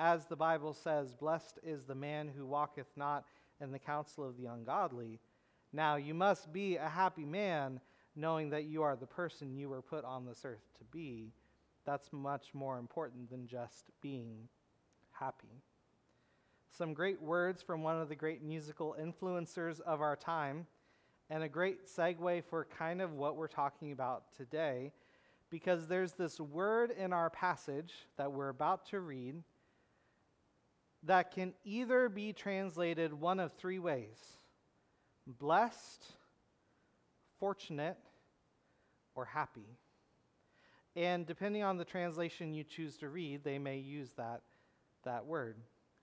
As 0.03 0.25
the 0.25 0.35
Bible 0.35 0.73
says, 0.73 1.13
blessed 1.13 1.59
is 1.63 1.85
the 1.85 1.95
man 1.95 2.27
who 2.35 2.47
walketh 2.47 2.87
not 2.97 3.27
in 3.61 3.71
the 3.71 3.79
counsel 3.79 4.27
of 4.27 4.39
the 4.39 4.47
ungodly. 4.47 5.21
Now, 5.75 5.97
you 5.97 6.15
must 6.15 6.51
be 6.55 6.77
a 6.77 6.89
happy 6.89 7.27
man 7.27 7.81
knowing 8.17 8.49
that 8.49 8.65
you 8.65 8.83
are 8.83 8.97
the 8.97 9.07
person 9.07 9.55
you 9.55 9.69
were 9.69 9.83
put 9.83 10.07
on 10.07 10.25
this 10.25 10.41
earth 10.47 10.65
to 10.79 10.85
be. 10.85 11.35
That's 11.85 12.15
much 12.15 12.55
more 12.55 12.79
important 12.79 13.29
than 13.29 13.47
just 13.47 13.91
being 14.01 14.49
happy. 15.13 15.61
Some 16.71 16.95
great 16.95 17.21
words 17.21 17.61
from 17.61 17.83
one 17.83 18.01
of 18.01 18.09
the 18.09 18.17
great 18.17 18.43
musical 18.43 18.97
influencers 18.99 19.83
of 19.83 20.01
our 20.01 20.17
time 20.17 20.67
and 21.29 21.43
a 21.43 21.49
great 21.49 21.87
segue 21.87 22.43
for 22.45 22.65
kind 22.65 23.03
of 23.03 23.13
what 23.13 23.37
we're 23.37 23.49
talking 23.49 23.93
about 23.93 24.35
today, 24.35 24.93
because 25.51 25.89
there's 25.89 26.13
this 26.13 26.41
word 26.41 26.91
in 26.91 27.13
our 27.13 27.29
passage 27.29 27.93
that 28.17 28.33
we're 28.33 28.49
about 28.49 28.87
to 28.87 29.01
read 29.01 29.43
that 31.05 31.33
can 31.33 31.55
either 31.65 32.09
be 32.09 32.33
translated 32.33 33.13
one 33.13 33.41
of 33.41 33.53
three 33.53 33.79
ways 33.79 34.19
blessed, 35.27 36.05
fortunate, 37.39 37.99
or 39.15 39.25
happy. 39.25 39.79
And 40.97 41.27
depending 41.27 41.63
on 41.63 41.77
the 41.77 41.85
translation 41.85 42.53
you 42.53 42.65
choose 42.65 42.97
to 42.99 43.09
read, 43.09 43.45
they 43.45 43.59
may 43.59 43.79
use 43.79 44.13
that, 44.17 44.43
that 45.05 45.25
word. 45.25 45.57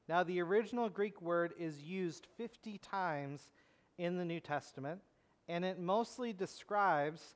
Now, 0.08 0.24
the 0.24 0.42
original 0.42 0.88
Greek 0.88 1.22
word 1.22 1.54
is 1.60 1.82
used 1.82 2.28
50 2.38 2.78
times 2.78 3.50
in 3.98 4.18
the 4.18 4.24
New 4.24 4.40
Testament 4.40 5.02
and 5.48 5.64
it 5.64 5.80
mostly 5.80 6.34
describes 6.34 7.36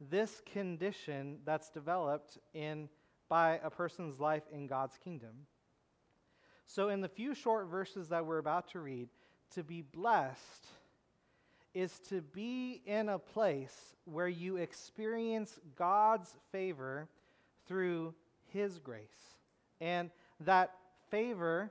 this 0.00 0.42
condition 0.52 1.38
that's 1.44 1.70
developed 1.70 2.38
in 2.54 2.88
by 3.28 3.60
a 3.62 3.70
person's 3.70 4.18
life 4.18 4.42
in 4.52 4.66
God's 4.66 4.98
kingdom. 5.02 5.46
So 6.74 6.88
in 6.88 7.02
the 7.02 7.08
few 7.08 7.34
short 7.34 7.66
verses 7.66 8.08
that 8.08 8.24
we're 8.24 8.38
about 8.38 8.70
to 8.70 8.80
read, 8.80 9.10
to 9.54 9.62
be 9.62 9.82
blessed 9.82 10.66
is 11.74 11.98
to 12.08 12.22
be 12.22 12.80
in 12.86 13.10
a 13.10 13.18
place 13.18 13.94
where 14.06 14.28
you 14.28 14.56
experience 14.56 15.60
God's 15.76 16.34
favor 16.50 17.10
through 17.66 18.14
his 18.54 18.78
grace. 18.78 19.36
And 19.82 20.10
that 20.40 20.74
favor 21.10 21.70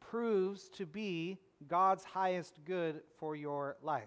proves 0.00 0.68
to 0.76 0.84
be 0.84 1.38
God's 1.66 2.04
highest 2.04 2.62
good 2.66 3.00
for 3.16 3.34
your 3.34 3.78
life. 3.82 4.02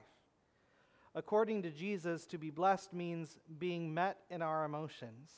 According 1.15 1.63
to 1.63 1.71
Jesus, 1.71 2.27
to 2.27 2.37
be 2.37 2.51
blessed 2.51 2.93
means 2.93 3.39
being 3.57 3.91
met 3.91 4.19
in 4.29 4.43
our 4.43 4.63
emotions, 4.63 5.31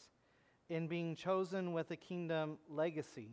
in 0.69 0.89
being 0.89 1.15
chosen 1.15 1.71
with 1.71 1.91
a 1.91 1.95
kingdom 1.95 2.57
legacy, 2.69 3.29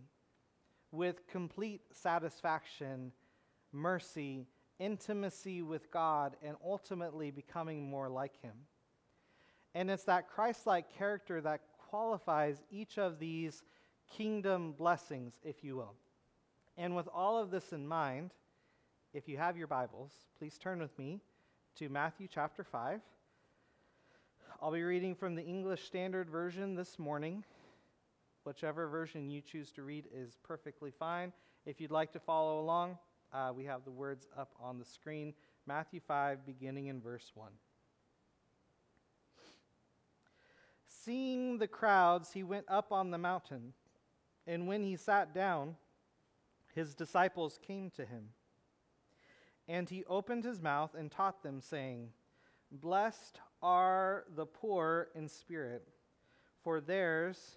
with 0.94 1.26
complete 1.26 1.82
satisfaction, 1.92 3.12
mercy, 3.72 4.46
intimacy 4.78 5.62
with 5.62 5.90
God, 5.90 6.36
and 6.42 6.56
ultimately 6.64 7.30
becoming 7.30 7.88
more 7.88 8.08
like 8.08 8.40
Him. 8.40 8.54
And 9.74 9.90
it's 9.90 10.04
that 10.04 10.28
Christ 10.28 10.66
like 10.66 10.96
character 10.96 11.40
that 11.40 11.62
qualifies 11.90 12.62
each 12.70 12.98
of 12.98 13.18
these 13.18 13.62
kingdom 14.16 14.72
blessings, 14.72 15.34
if 15.42 15.64
you 15.64 15.76
will. 15.76 15.94
And 16.76 16.94
with 16.96 17.08
all 17.12 17.38
of 17.38 17.50
this 17.50 17.72
in 17.72 17.86
mind, 17.86 18.32
if 19.12 19.28
you 19.28 19.36
have 19.36 19.56
your 19.56 19.66
Bibles, 19.66 20.12
please 20.38 20.58
turn 20.58 20.80
with 20.80 20.96
me 20.98 21.20
to 21.76 21.88
Matthew 21.88 22.28
chapter 22.32 22.64
5. 22.64 23.00
I'll 24.62 24.72
be 24.72 24.82
reading 24.82 25.14
from 25.14 25.34
the 25.34 25.44
English 25.44 25.84
Standard 25.84 26.28
Version 26.28 26.74
this 26.74 26.98
morning. 26.98 27.44
Whichever 28.44 28.88
version 28.88 29.30
you 29.30 29.40
choose 29.40 29.70
to 29.72 29.82
read 29.82 30.06
is 30.14 30.36
perfectly 30.42 30.90
fine. 30.90 31.32
If 31.64 31.80
you'd 31.80 31.90
like 31.90 32.12
to 32.12 32.20
follow 32.20 32.60
along, 32.60 32.98
uh, 33.32 33.52
we 33.56 33.64
have 33.64 33.84
the 33.84 33.90
words 33.90 34.28
up 34.38 34.54
on 34.60 34.78
the 34.78 34.84
screen. 34.84 35.32
Matthew 35.66 36.00
5, 36.06 36.44
beginning 36.44 36.88
in 36.88 37.00
verse 37.00 37.32
1. 37.34 37.50
Seeing 40.86 41.56
the 41.56 41.66
crowds, 41.66 42.32
he 42.32 42.42
went 42.42 42.66
up 42.68 42.92
on 42.92 43.10
the 43.10 43.18
mountain, 43.18 43.72
and 44.46 44.68
when 44.68 44.84
he 44.84 44.96
sat 44.96 45.34
down, 45.34 45.76
his 46.74 46.94
disciples 46.94 47.58
came 47.66 47.90
to 47.90 48.04
him. 48.04 48.28
And 49.66 49.88
he 49.88 50.04
opened 50.04 50.44
his 50.44 50.60
mouth 50.60 50.94
and 50.94 51.10
taught 51.10 51.42
them, 51.42 51.62
saying, 51.62 52.10
Blessed 52.70 53.40
are 53.62 54.24
the 54.36 54.44
poor 54.44 55.08
in 55.14 55.28
spirit, 55.28 55.88
for 56.62 56.82
theirs 56.82 57.56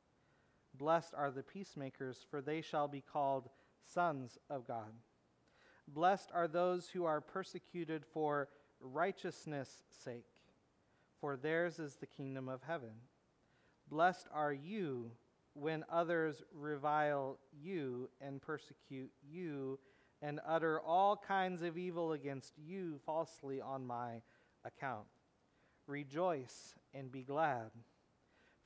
Blessed 0.73 1.13
are 1.15 1.31
the 1.31 1.43
peacemakers, 1.43 2.25
for 2.29 2.41
they 2.41 2.61
shall 2.61 2.87
be 2.87 3.01
called 3.01 3.49
sons 3.85 4.37
of 4.49 4.67
God. 4.67 4.93
Blessed 5.87 6.29
are 6.33 6.47
those 6.47 6.89
who 6.89 7.05
are 7.05 7.21
persecuted 7.21 8.05
for 8.05 8.49
righteousness' 8.79 9.83
sake, 10.03 10.25
for 11.19 11.35
theirs 11.35 11.79
is 11.79 11.95
the 11.95 12.05
kingdom 12.05 12.47
of 12.47 12.61
heaven. 12.63 12.93
Blessed 13.89 14.27
are 14.33 14.53
you 14.53 15.11
when 15.53 15.83
others 15.91 16.41
revile 16.53 17.37
you 17.51 18.09
and 18.21 18.41
persecute 18.41 19.11
you 19.21 19.77
and 20.21 20.39
utter 20.47 20.79
all 20.79 21.17
kinds 21.17 21.61
of 21.61 21.77
evil 21.77 22.13
against 22.13 22.53
you 22.57 22.99
falsely 23.05 23.59
on 23.59 23.85
my 23.85 24.21
account. 24.63 25.07
Rejoice 25.87 26.75
and 26.93 27.11
be 27.11 27.23
glad, 27.23 27.71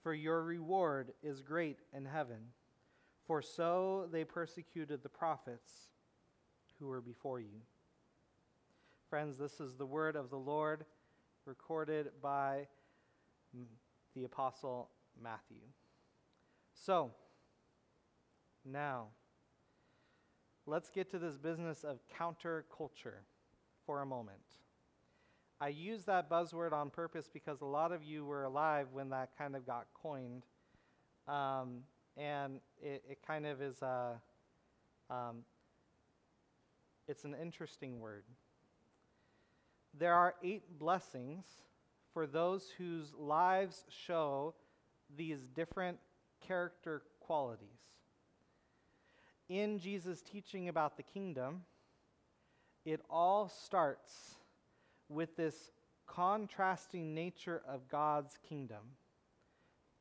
for 0.06 0.14
your 0.14 0.44
reward 0.44 1.14
is 1.24 1.42
great 1.42 1.80
in 1.92 2.06
heaven. 2.06 2.38
For 3.26 3.42
so 3.42 4.08
they 4.12 4.24
persecuted 4.24 5.02
the 5.02 5.10
prophets 5.10 5.72
who 6.78 6.86
were 6.86 7.02
before 7.02 7.40
you. 7.40 7.64
Friends, 9.10 9.40
this 9.40 9.60
is 9.60 9.74
the 9.74 9.86
word 9.88 10.16
of 10.16 10.30
the 10.30 10.38
Lord 10.38 10.86
recorded 11.48 12.12
by 12.22 12.68
the 14.14 14.26
Apostle 14.26 14.92
Matthew. 15.20 15.64
So, 16.76 17.10
now, 18.64 19.08
let's 20.68 20.92
get 20.92 21.10
to 21.10 21.18
this 21.18 21.40
business 21.40 21.84
of 21.84 21.98
counterculture 22.16 23.24
for 23.88 24.04
a 24.04 24.06
moment. 24.06 24.38
I 25.60 25.70
use 25.70 26.04
that 26.06 26.30
buzzword 26.30 26.74
on 26.74 26.90
purpose 26.90 27.30
because 27.32 27.62
a 27.62 27.66
lot 27.66 27.92
of 27.92 28.04
you 28.04 28.26
were 28.26 28.44
alive 28.44 28.88
when 28.92 29.10
that 29.10 29.30
kind 29.38 29.56
of 29.56 29.66
got 29.66 29.86
coined. 29.94 30.44
Um, 31.28 31.84
and 32.18 32.60
it, 32.82 33.04
it, 33.10 33.20
kind 33.26 33.46
of 33.46 33.62
is 33.62 33.82
a, 33.82 34.22
um, 35.10 35.44
it's 37.08 37.24
an 37.24 37.36
interesting 37.42 38.00
word. 38.00 38.24
There 39.98 40.14
are 40.14 40.36
eight 40.44 40.78
blessings 40.78 41.46
for 42.14 42.28
those 42.28 42.70
whose 42.78 43.14
lives 43.18 43.86
show 43.90 44.54
these 45.16 45.40
different 45.56 45.98
character 46.46 47.02
qualities. 47.22 47.70
In 49.48 49.80
Jesus' 49.80 50.22
teaching 50.22 50.68
about 50.68 50.98
the 50.98 51.04
kingdom, 51.04 51.62
it 52.86 53.02
all 53.10 53.50
starts 53.50 54.36
with 55.10 55.36
this 55.36 55.72
contrasting 56.08 57.14
nature 57.14 57.62
of 57.68 57.88
God's 57.90 58.38
kingdom 58.48 58.98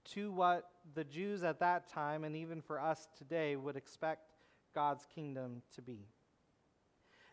to 0.04 0.30
what 0.30 0.68
the 0.94 1.04
Jews 1.04 1.44
at 1.44 1.60
that 1.60 1.88
time 1.88 2.24
and 2.24 2.36
even 2.36 2.60
for 2.60 2.80
us 2.80 3.08
today 3.16 3.56
would 3.56 3.76
expect 3.76 4.32
God's 4.74 5.06
kingdom 5.14 5.62
to 5.74 5.82
be. 5.82 6.06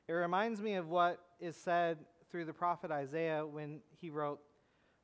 It 0.07 0.13
reminds 0.13 0.61
me 0.61 0.75
of 0.75 0.87
what 0.87 1.19
is 1.39 1.55
said 1.55 1.97
through 2.29 2.45
the 2.45 2.53
prophet 2.53 2.91
Isaiah 2.91 3.45
when 3.45 3.81
he 3.99 4.09
wrote, 4.09 4.39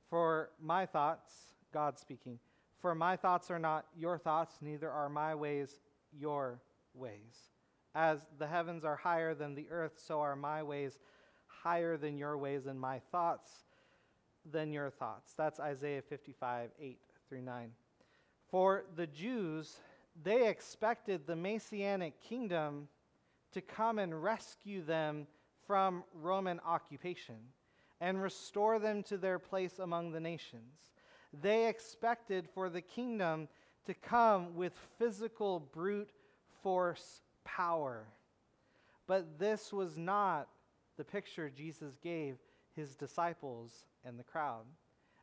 For 0.10 0.52
my 0.62 0.86
thoughts, 0.86 1.34
God 1.74 2.00
speaking, 2.00 2.40
for 2.80 2.96
my 2.96 3.16
thoughts 3.16 3.52
are 3.52 3.60
not 3.60 3.86
your 3.98 4.18
thoughts, 4.18 4.56
neither 4.62 4.90
are 4.90 5.10
my 5.10 5.36
ways 5.36 5.80
your 6.18 6.62
ways. 6.94 7.52
As 7.96 8.26
the 8.38 8.48
heavens 8.48 8.86
are 8.86 8.96
higher 8.96 9.34
than 9.34 9.56
the 9.56 9.68
earth, 9.70 10.00
so 10.06 10.22
are 10.22 10.36
my 10.36 10.62
ways 10.62 11.00
higher 11.68 11.98
than 11.98 12.18
your 12.18 12.38
ways, 12.38 12.66
and 12.66 12.80
my 12.80 12.98
thoughts 13.12 13.52
than 14.50 14.72
your 14.72 14.90
thoughts. 14.90 15.34
That's 15.36 15.60
Isaiah 15.60 16.02
55, 16.02 16.70
8 16.80 17.00
through 17.28 17.42
9. 17.42 17.72
For 18.50 18.86
the 18.96 19.08
Jews, 19.08 19.76
they 20.24 20.48
expected 20.48 21.28
the 21.28 21.36
Messianic 21.36 22.22
kingdom 22.22 22.88
to 23.52 23.60
come 23.60 24.00
and 24.00 24.24
rescue 24.24 24.82
them 24.82 25.28
from 25.66 26.06
Roman 26.14 26.62
occupation 26.66 27.36
and 28.00 28.22
restore 28.22 28.80
them 28.80 29.04
to 29.04 29.18
their 29.18 29.38
place 29.38 29.78
among 29.80 30.14
the 30.14 30.22
nations. 30.22 30.94
They 31.34 31.68
expected 31.68 32.48
for 32.48 32.70
the 32.70 32.82
kingdom 32.82 33.50
to 33.88 33.94
come 33.94 34.56
with 34.56 34.72
physical, 34.98 35.60
brute 35.60 36.12
force 36.64 37.24
power. 37.44 38.06
But 39.06 39.38
this 39.38 39.74
was 39.74 39.98
not 39.98 40.48
the 40.98 41.04
picture 41.04 41.50
Jesus 41.50 41.98
gave 42.02 42.38
his 42.76 42.96
disciples 42.96 43.86
and 44.04 44.20
the 44.20 44.24
crowd. 44.24 44.66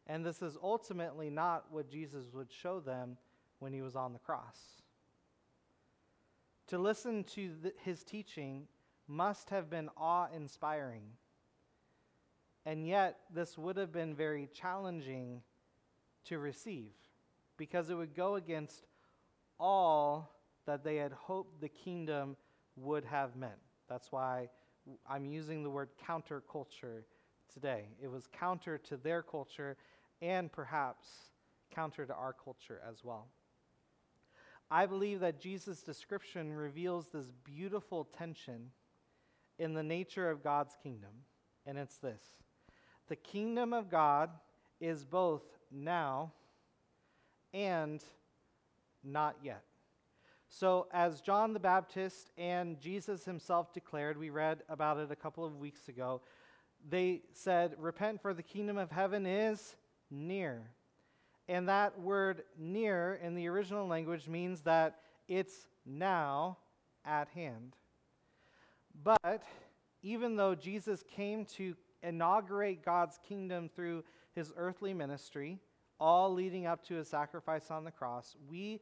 And 0.07 0.25
this 0.25 0.43
is 0.43 0.57
ultimately 0.63 1.31
not 1.31 1.67
what 1.71 1.91
Jesus 1.91 2.27
would 2.33 2.53
show 2.53 2.81
them 2.81 3.17
when 3.59 3.73
he 3.73 3.83
was 3.83 3.97
on 3.97 4.13
the 4.13 4.19
cross. 4.19 4.83
To 6.69 6.79
listen 6.79 7.25
to 7.35 7.51
his 7.83 8.05
teaching 8.05 8.67
must 9.07 9.51
have 9.51 9.71
been 9.71 9.89
awe 9.97 10.29
inspiring. 10.35 11.03
And 12.67 12.87
yet, 12.87 13.19
this 13.33 13.59
would 13.59 13.77
have 13.77 13.93
been 13.93 14.15
very 14.15 14.49
challenging 14.55 15.43
to 16.25 16.39
receive 16.39 16.93
because 17.59 17.91
it 17.91 17.95
would 17.95 18.15
go 18.15 18.37
against 18.37 18.87
all 19.61 20.35
that 20.67 20.83
they 20.83 20.97
had 20.97 21.13
hoped 21.13 21.61
the 21.61 21.69
kingdom 21.69 22.37
would 22.77 23.05
have 23.05 23.37
meant. 23.37 23.53
That's 23.89 24.11
why 24.11 24.49
I'm 25.09 25.27
using 25.27 25.63
the 25.63 25.71
word 25.71 25.91
counterculture 26.07 27.05
today. 27.53 27.85
It 28.03 28.11
was 28.11 28.27
counter 28.27 28.79
to 28.79 28.97
their 28.97 29.23
culture 29.23 29.77
and 30.21 30.51
perhaps 30.51 31.09
counter 31.75 32.07
to 32.07 32.15
our 32.15 32.33
culture 32.33 32.81
as 32.89 33.05
well. 33.05 33.29
I 34.71 34.87
believe 34.87 35.21
that 35.21 35.41
Jesus' 35.41 35.83
description 35.83 36.53
reveals 36.53 37.09
this 37.09 37.31
beautiful 37.45 38.05
tension 38.05 38.71
in 39.59 39.75
the 39.75 39.83
nature 39.83 40.31
of 40.31 40.43
God's 40.43 40.77
kingdom, 40.83 41.11
and 41.67 41.79
it's 41.79 41.99
this 41.99 42.23
the 43.09 43.17
kingdom 43.17 43.73
of 43.73 43.91
God 43.91 44.31
is 44.81 45.05
both 45.05 45.43
now 45.71 46.33
and 47.53 48.03
not 49.03 49.37
yet. 49.43 49.63
So, 50.57 50.87
as 50.93 51.21
John 51.21 51.53
the 51.53 51.59
Baptist 51.59 52.31
and 52.39 52.79
Jesus 52.79 53.25
himself 53.25 53.73
declared, 53.73 54.17
we 54.17 54.31
read 54.31 54.63
about 54.69 54.99
it 54.99 55.11
a 55.11 55.17
couple 55.17 55.45
of 55.45 55.59
weeks 55.59 55.89
ago, 55.89 56.21
they 56.89 57.23
said, 57.33 57.75
Repent, 57.77 58.23
for 58.23 58.33
the 58.33 58.43
kingdom 58.45 58.79
of 58.79 58.93
heaven 58.93 59.27
is 59.27 59.75
near. 60.13 60.63
And 61.49 61.69
that 61.69 62.01
word 62.01 62.45
near 62.57 63.19
in 63.21 63.35
the 63.35 63.49
original 63.49 63.89
language 63.89 64.29
means 64.29 64.61
that 64.61 65.01
it's 65.27 65.67
now 65.85 66.59
at 67.05 67.27
hand. 67.31 67.75
But 69.03 69.43
even 70.05 70.37
though 70.37 70.55
Jesus 70.55 71.03
came 71.17 71.47
to 71.57 71.75
inaugurate 72.05 72.85
God's 72.85 73.19
kingdom 73.27 73.69
through 73.75 74.05
his 74.37 74.53
earthly 74.57 74.95
ministry, 74.95 75.59
all 75.99 76.33
leading 76.33 76.65
up 76.65 76.87
to 76.87 76.95
his 76.95 77.09
sacrifice 77.09 77.73
on 77.73 77.83
the 77.83 77.91
cross, 77.91 78.37
we 78.49 78.81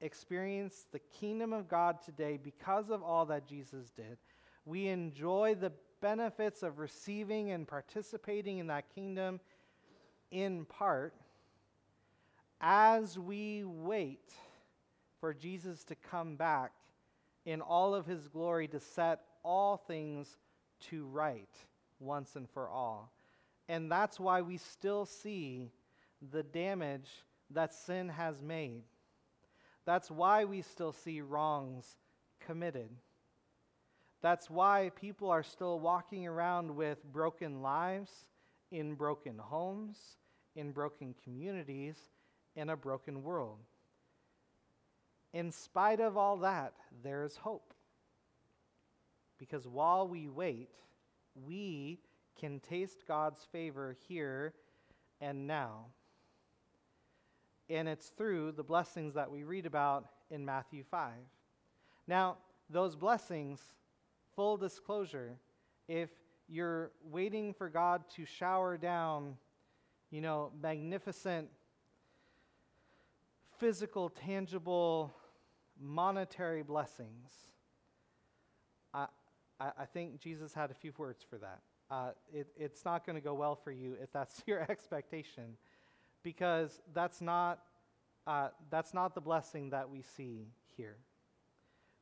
experience 0.00 0.86
the 0.92 1.00
kingdom 1.20 1.52
of 1.52 1.68
God 1.68 2.02
today 2.04 2.38
because 2.42 2.90
of 2.90 3.02
all 3.02 3.26
that 3.26 3.46
Jesus 3.46 3.90
did. 3.90 4.18
We 4.64 4.88
enjoy 4.88 5.56
the 5.58 5.72
benefits 6.00 6.62
of 6.62 6.78
receiving 6.78 7.50
and 7.50 7.66
participating 7.66 8.58
in 8.58 8.68
that 8.68 8.94
kingdom 8.94 9.40
in 10.30 10.64
part 10.64 11.14
as 12.60 13.18
we 13.18 13.64
wait 13.64 14.32
for 15.20 15.34
Jesus 15.34 15.84
to 15.84 15.94
come 15.94 16.36
back 16.36 16.72
in 17.44 17.60
all 17.60 17.94
of 17.94 18.06
his 18.06 18.28
glory 18.28 18.68
to 18.68 18.80
set 18.80 19.20
all 19.42 19.76
things 19.76 20.36
to 20.80 21.06
right 21.06 21.48
once 21.98 22.36
and 22.36 22.48
for 22.50 22.68
all. 22.68 23.10
And 23.68 23.90
that's 23.90 24.20
why 24.20 24.42
we 24.42 24.56
still 24.56 25.06
see 25.06 25.70
the 26.32 26.42
damage 26.42 27.08
that 27.50 27.74
sin 27.74 28.08
has 28.08 28.42
made. 28.42 28.82
That's 29.88 30.10
why 30.10 30.44
we 30.44 30.60
still 30.60 30.92
see 30.92 31.22
wrongs 31.22 31.96
committed. 32.40 32.90
That's 34.20 34.50
why 34.50 34.90
people 34.94 35.30
are 35.30 35.42
still 35.42 35.80
walking 35.80 36.26
around 36.26 36.76
with 36.76 37.02
broken 37.10 37.62
lives, 37.62 38.10
in 38.70 38.96
broken 38.96 39.38
homes, 39.38 39.96
in 40.54 40.72
broken 40.72 41.14
communities, 41.24 41.96
in 42.54 42.68
a 42.68 42.76
broken 42.76 43.22
world. 43.22 43.60
In 45.32 45.50
spite 45.50 46.00
of 46.00 46.18
all 46.18 46.36
that, 46.36 46.74
there's 47.02 47.36
hope. 47.36 47.72
Because 49.38 49.66
while 49.66 50.06
we 50.06 50.28
wait, 50.28 50.74
we 51.34 51.98
can 52.38 52.60
taste 52.60 53.06
God's 53.08 53.40
favor 53.52 53.96
here 54.06 54.52
and 55.18 55.46
now. 55.46 55.86
And 57.70 57.88
it's 57.88 58.08
through 58.08 58.52
the 58.52 58.62
blessings 58.62 59.14
that 59.14 59.30
we 59.30 59.44
read 59.44 59.66
about 59.66 60.06
in 60.30 60.44
Matthew 60.44 60.84
5. 60.90 61.12
Now, 62.06 62.36
those 62.70 62.96
blessings, 62.96 63.60
full 64.34 64.56
disclosure, 64.56 65.36
if 65.86 66.10
you're 66.48 66.90
waiting 67.10 67.52
for 67.52 67.68
God 67.68 68.02
to 68.16 68.24
shower 68.24 68.76
down, 68.76 69.36
you 70.10 70.20
know, 70.20 70.50
magnificent 70.62 71.48
physical, 73.58 74.08
tangible, 74.08 75.12
monetary 75.80 76.62
blessings, 76.62 77.32
I, 78.94 79.06
I, 79.60 79.72
I 79.80 79.84
think 79.84 80.20
Jesus 80.20 80.54
had 80.54 80.70
a 80.70 80.74
few 80.74 80.92
words 80.96 81.24
for 81.28 81.38
that. 81.38 81.60
Uh, 81.90 82.10
it, 82.32 82.48
it's 82.56 82.84
not 82.84 83.06
going 83.06 83.16
to 83.16 83.22
go 83.22 83.34
well 83.34 83.56
for 83.56 83.72
you 83.72 83.96
if 84.02 84.12
that's 84.12 84.42
your 84.46 84.60
expectation, 84.70 85.56
because 86.22 86.80
that's 86.94 87.20
not, 87.20 87.60
uh, 88.26 88.48
that's 88.70 88.94
not 88.94 89.14
the 89.14 89.20
blessing 89.20 89.70
that 89.70 89.88
we 89.88 90.02
see 90.02 90.48
here. 90.76 90.96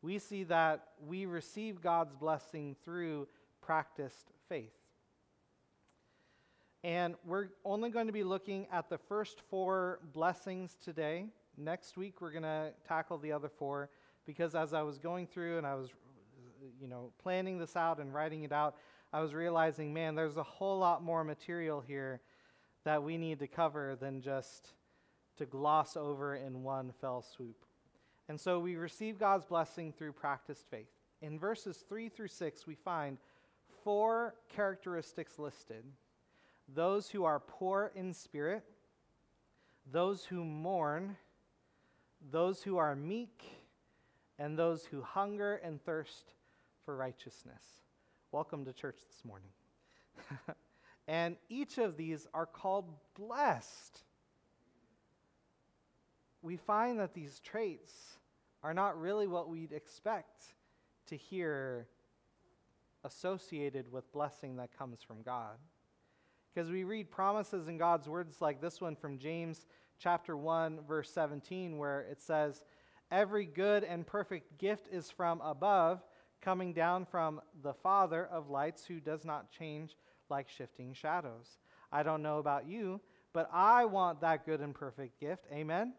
We 0.02 0.18
see 0.18 0.44
that 0.44 0.88
we 1.06 1.26
receive 1.26 1.80
God's 1.80 2.14
blessing 2.14 2.76
through 2.84 3.28
practiced 3.60 4.30
faith. 4.48 4.72
And 6.84 7.16
we're 7.24 7.48
only 7.64 7.90
going 7.90 8.06
to 8.06 8.12
be 8.12 8.22
looking 8.22 8.66
at 8.70 8.88
the 8.88 8.98
first 8.98 9.40
four 9.50 9.98
blessings 10.12 10.76
today. 10.84 11.26
Next 11.56 11.96
week, 11.96 12.20
we're 12.20 12.30
going 12.30 12.44
to 12.44 12.72
tackle 12.86 13.18
the 13.18 13.32
other 13.32 13.48
four 13.48 13.90
because 14.24 14.54
as 14.54 14.72
I 14.72 14.82
was 14.82 14.98
going 14.98 15.26
through 15.26 15.58
and 15.58 15.66
I 15.66 15.74
was, 15.74 15.88
you 16.80 16.86
know, 16.86 17.10
planning 17.20 17.58
this 17.58 17.74
out 17.74 17.98
and 17.98 18.14
writing 18.14 18.44
it 18.44 18.52
out, 18.52 18.76
I 19.12 19.20
was 19.20 19.34
realizing, 19.34 19.92
man, 19.92 20.14
there's 20.14 20.36
a 20.36 20.42
whole 20.42 20.78
lot 20.78 21.02
more 21.02 21.24
material 21.24 21.80
here 21.80 22.20
that 22.86 23.02
we 23.02 23.18
need 23.18 23.40
to 23.40 23.48
cover 23.48 23.96
than 23.98 24.22
just 24.22 24.68
to 25.36 25.44
gloss 25.44 25.96
over 25.96 26.36
in 26.36 26.62
one 26.62 26.92
fell 27.00 27.20
swoop. 27.20 27.64
And 28.28 28.40
so 28.40 28.60
we 28.60 28.76
receive 28.76 29.18
God's 29.18 29.44
blessing 29.44 29.92
through 29.92 30.12
practiced 30.12 30.70
faith. 30.70 30.86
In 31.20 31.36
verses 31.36 31.84
3 31.88 32.08
through 32.08 32.28
6, 32.28 32.64
we 32.64 32.76
find 32.76 33.18
four 33.82 34.36
characteristics 34.54 35.36
listed 35.36 35.84
those 36.72 37.10
who 37.10 37.24
are 37.24 37.40
poor 37.40 37.90
in 37.96 38.12
spirit, 38.12 38.62
those 39.90 40.24
who 40.24 40.44
mourn, 40.44 41.16
those 42.30 42.62
who 42.62 42.76
are 42.76 42.94
meek, 42.94 43.42
and 44.38 44.56
those 44.56 44.84
who 44.84 45.02
hunger 45.02 45.56
and 45.56 45.84
thirst 45.84 46.34
for 46.84 46.96
righteousness. 46.96 47.64
Welcome 48.30 48.64
to 48.64 48.72
church 48.72 48.98
this 49.08 49.24
morning. 49.24 49.48
and 51.08 51.36
each 51.48 51.78
of 51.78 51.96
these 51.96 52.26
are 52.34 52.46
called 52.46 52.92
blessed. 53.16 54.02
We 56.42 56.56
find 56.56 56.98
that 57.00 57.14
these 57.14 57.40
traits 57.40 58.18
are 58.62 58.74
not 58.74 59.00
really 59.00 59.26
what 59.26 59.48
we'd 59.48 59.72
expect 59.72 60.54
to 61.06 61.16
hear 61.16 61.86
associated 63.04 63.90
with 63.92 64.12
blessing 64.12 64.56
that 64.56 64.76
comes 64.76 65.02
from 65.02 65.22
God. 65.22 65.56
Because 66.52 66.70
we 66.70 66.84
read 66.84 67.10
promises 67.10 67.68
in 67.68 67.78
God's 67.78 68.08
words 68.08 68.40
like 68.40 68.60
this 68.60 68.80
one 68.80 68.96
from 68.96 69.18
James 69.18 69.66
chapter 69.98 70.36
1 70.36 70.80
verse 70.86 71.10
17 71.10 71.78
where 71.78 72.00
it 72.02 72.20
says 72.20 72.62
every 73.10 73.46
good 73.46 73.82
and 73.82 74.06
perfect 74.06 74.58
gift 74.58 74.88
is 74.92 75.10
from 75.10 75.40
above 75.40 76.02
coming 76.42 76.72
down 76.72 77.06
from 77.06 77.40
the 77.62 77.72
father 77.72 78.26
of 78.26 78.50
lights 78.50 78.84
who 78.84 79.00
does 79.00 79.24
not 79.24 79.50
change 79.50 79.96
like 80.30 80.48
shifting 80.48 80.92
shadows. 80.92 81.58
I 81.92 82.02
don't 82.02 82.22
know 82.22 82.38
about 82.38 82.66
you, 82.66 83.00
but 83.32 83.48
I 83.52 83.84
want 83.84 84.20
that 84.20 84.46
good 84.46 84.60
and 84.60 84.74
perfect 84.74 85.20
gift. 85.20 85.44
Amen. 85.52 85.92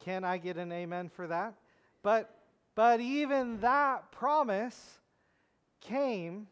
Can 0.00 0.24
I 0.24 0.38
get 0.38 0.56
an 0.56 0.72
amen 0.72 1.08
for 1.08 1.26
that? 1.26 1.54
But 2.02 2.34
but 2.74 3.00
even 3.00 3.60
that 3.60 4.10
promise 4.12 5.00
came 5.80 6.46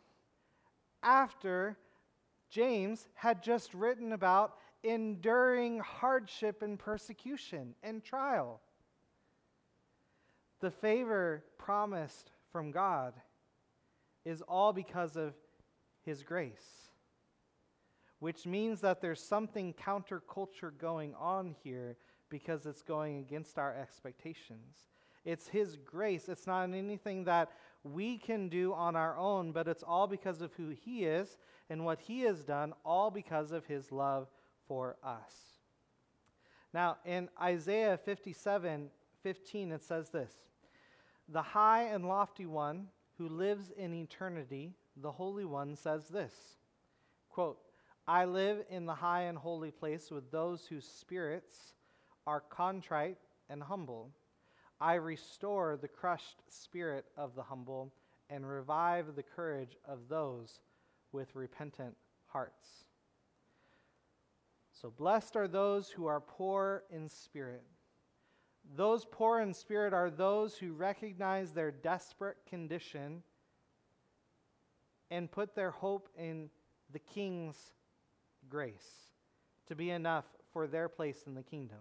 after 1.02 1.76
James 2.50 3.06
had 3.14 3.42
just 3.42 3.72
written 3.74 4.12
about 4.12 4.56
enduring 4.82 5.80
hardship 5.80 6.62
and 6.62 6.78
persecution 6.78 7.74
and 7.82 8.02
trial. 8.02 8.60
The 10.60 10.70
favor 10.70 11.44
promised 11.56 12.32
from 12.52 12.70
God 12.70 13.14
is 14.24 14.42
all 14.42 14.72
because 14.72 15.16
of 15.16 15.34
His 16.08 16.22
grace, 16.22 16.88
which 18.18 18.46
means 18.46 18.80
that 18.80 19.02
there's 19.02 19.22
something 19.22 19.74
counterculture 19.74 20.72
going 20.78 21.14
on 21.14 21.54
here 21.62 21.98
because 22.30 22.64
it's 22.64 22.80
going 22.80 23.18
against 23.18 23.58
our 23.58 23.74
expectations. 23.74 24.86
It's 25.26 25.48
His 25.48 25.76
grace. 25.76 26.30
It's 26.30 26.46
not 26.46 26.72
anything 26.72 27.24
that 27.24 27.50
we 27.84 28.16
can 28.16 28.48
do 28.48 28.72
on 28.72 28.96
our 28.96 29.18
own, 29.18 29.52
but 29.52 29.68
it's 29.68 29.82
all 29.82 30.06
because 30.06 30.40
of 30.40 30.54
who 30.54 30.70
He 30.70 31.04
is 31.04 31.36
and 31.68 31.84
what 31.84 32.00
He 32.00 32.20
has 32.20 32.42
done, 32.42 32.72
all 32.86 33.10
because 33.10 33.52
of 33.52 33.66
His 33.66 33.92
love 33.92 34.28
for 34.66 34.96
us. 35.04 35.34
Now, 36.72 36.96
in 37.04 37.28
Isaiah 37.38 37.98
57 38.02 38.88
15, 39.22 39.72
it 39.72 39.82
says 39.82 40.08
this 40.08 40.32
The 41.28 41.42
high 41.42 41.82
and 41.82 42.08
lofty 42.08 42.46
one 42.46 42.86
who 43.18 43.28
lives 43.28 43.72
in 43.76 43.92
eternity, 43.92 44.72
the 45.02 45.12
Holy 45.12 45.44
One, 45.44 45.76
says 45.76 46.08
this 46.08 46.34
quote, 47.28 47.58
I 48.06 48.24
live 48.24 48.64
in 48.70 48.86
the 48.86 48.94
high 48.94 49.22
and 49.22 49.36
holy 49.38 49.70
place 49.70 50.10
with 50.10 50.30
those 50.30 50.66
whose 50.66 50.86
spirits 50.86 51.74
are 52.26 52.40
contrite 52.40 53.18
and 53.48 53.62
humble. 53.62 54.10
I 54.80 54.94
restore 54.94 55.76
the 55.76 55.88
crushed 55.88 56.42
spirit 56.48 57.04
of 57.16 57.34
the 57.34 57.42
humble 57.42 57.92
and 58.30 58.48
revive 58.48 59.14
the 59.14 59.22
courage 59.22 59.76
of 59.86 60.08
those 60.08 60.60
with 61.12 61.34
repentant 61.34 61.96
hearts. 62.26 62.84
So 64.72 64.90
blessed 64.90 65.36
are 65.36 65.48
those 65.48 65.90
who 65.90 66.06
are 66.06 66.20
poor 66.20 66.84
in 66.90 67.08
spirit. 67.08 67.64
Those 68.76 69.06
poor 69.10 69.40
in 69.40 69.52
spirit 69.54 69.92
are 69.92 70.10
those 70.10 70.56
who 70.56 70.72
recognize 70.72 71.52
their 71.52 71.70
desperate 71.70 72.36
condition 72.46 73.22
and 75.10 75.30
put 75.30 75.54
their 75.54 75.70
hope 75.70 76.08
in 76.16 76.50
the 76.92 76.98
king's 76.98 77.72
grace 78.48 79.08
to 79.66 79.74
be 79.74 79.90
enough 79.90 80.24
for 80.52 80.66
their 80.66 80.88
place 80.88 81.24
in 81.26 81.34
the 81.34 81.42
kingdom. 81.42 81.78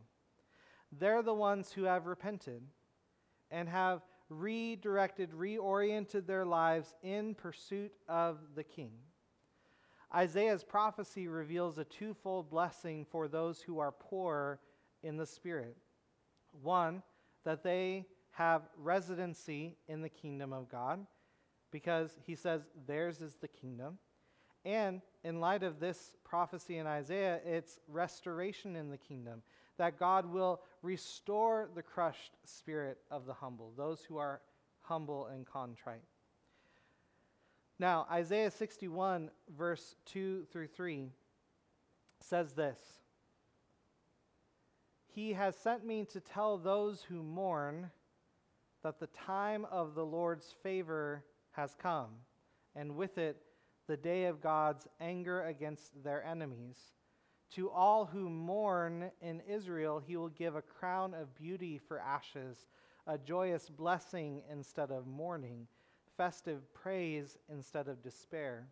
They're 0.92 1.22
the 1.22 1.34
ones 1.34 1.72
who 1.72 1.84
have 1.84 2.06
repented 2.06 2.62
and 3.52 3.68
have 3.70 4.02
redirected, 4.30 5.32
reoriented 5.32 6.26
their 6.26 6.46
lives 6.46 6.94
in 7.02 7.34
pursuit 7.36 7.94
of 8.08 8.40
the 8.56 8.64
king. 8.64 8.92
Isaiah's 10.14 10.64
prophecy 10.64 11.28
reveals 11.28 11.78
a 11.78 11.84
twofold 11.84 12.50
blessing 12.50 13.06
for 13.10 13.28
those 13.28 13.62
who 13.62 13.80
are 13.80 13.92
poor 13.92 14.60
in 15.04 15.18
the 15.18 15.26
spirit. 15.26 15.78
One, 16.62 17.04
that 17.44 17.64
they 17.64 18.06
have 18.32 18.64
residency 18.78 19.78
in 19.88 20.02
the 20.02 20.10
kingdom 20.10 20.54
of 20.54 20.70
God, 20.70 21.06
because 21.72 22.18
he 22.26 22.36
says 22.36 22.62
theirs 22.86 23.22
is 23.22 23.36
the 23.36 23.48
kingdom. 23.48 23.98
And 24.66 25.02
in 25.24 25.40
light 25.40 25.64
of 25.64 25.80
this 25.80 26.16
prophecy 26.24 26.78
in 26.78 26.88
Isaiah, 26.88 27.40
it's 27.46 27.80
restoration 27.88 28.76
in 28.76 28.90
the 28.90 28.98
kingdom, 28.98 29.42
that 29.78 30.00
God 30.00 30.26
will 30.26 30.62
restore 30.82 31.70
the 31.74 31.84
crushed 31.84 32.34
spirit 32.44 32.98
of 33.10 33.26
the 33.26 33.34
humble, 33.34 33.72
those 33.78 34.02
who 34.02 34.18
are 34.18 34.42
humble 34.82 35.28
and 35.28 35.46
contrite. 35.46 36.04
Now, 37.80 38.08
Isaiah 38.12 38.52
61, 38.52 39.30
verse 39.56 39.96
2 40.08 40.48
through 40.52 40.68
3 40.68 41.12
says 42.20 42.54
this 42.54 42.78
He 45.08 45.34
has 45.34 45.56
sent 45.56 45.86
me 45.86 46.06
to 46.06 46.20
tell 46.20 46.58
those 46.58 47.04
who 47.04 47.22
mourn 47.22 47.92
that 48.84 49.00
the 49.00 49.08
time 49.08 49.66
of 49.72 49.96
the 49.96 50.06
Lord's 50.06 50.54
favor 50.64 51.24
has 51.58 51.76
come, 51.76 52.12
and 52.76 52.96
with 52.96 53.18
it, 53.18 53.42
the 53.88 53.98
day 53.98 54.26
of 54.26 54.42
God's 54.42 54.88
anger 55.02 55.44
against 55.44 56.02
their 56.04 56.24
enemies. 56.24 56.78
To 57.56 57.70
all 57.70 58.06
who 58.06 58.30
mourn 58.30 59.12
in 59.22 59.42
Israel, 59.42 60.02
he 60.06 60.16
will 60.16 60.30
give 60.30 60.56
a 60.56 60.62
crown 60.62 61.14
of 61.14 61.36
beauty 61.36 61.78
for 61.78 62.00
ashes, 62.00 62.68
a 63.06 63.18
joyous 63.18 63.70
blessing 63.70 64.42
instead 64.50 64.92
of 64.92 65.08
mourning 65.08 65.68
festive 66.18 66.74
praise 66.74 67.38
instead 67.48 67.88
of 67.88 68.02
despair. 68.02 68.68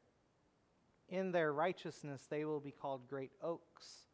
In 1.07 1.31
their 1.31 1.53
righteousness, 1.53 2.25
they 2.29 2.43
will 2.43 2.59
be 2.59 2.71
called 2.71 3.07
great 3.07 3.31
oaks 3.41 4.07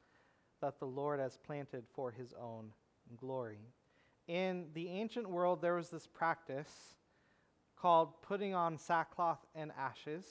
that 0.60 0.80
the 0.80 0.86
Lord 0.86 1.20
has 1.20 1.38
planted 1.38 1.86
for 1.94 2.12
his 2.12 2.34
own 2.40 2.74
glory. 3.18 3.62
In 4.28 4.68
the 4.74 4.90
ancient 4.90 5.30
world, 5.30 5.62
there 5.62 5.76
was 5.76 5.90
this 5.90 6.06
practice 6.06 6.96
called 7.82 8.22
putting 8.22 8.54
on 8.54 8.78
sackcloth 8.78 9.46
and 9.56 9.72
ashes, 9.78 10.26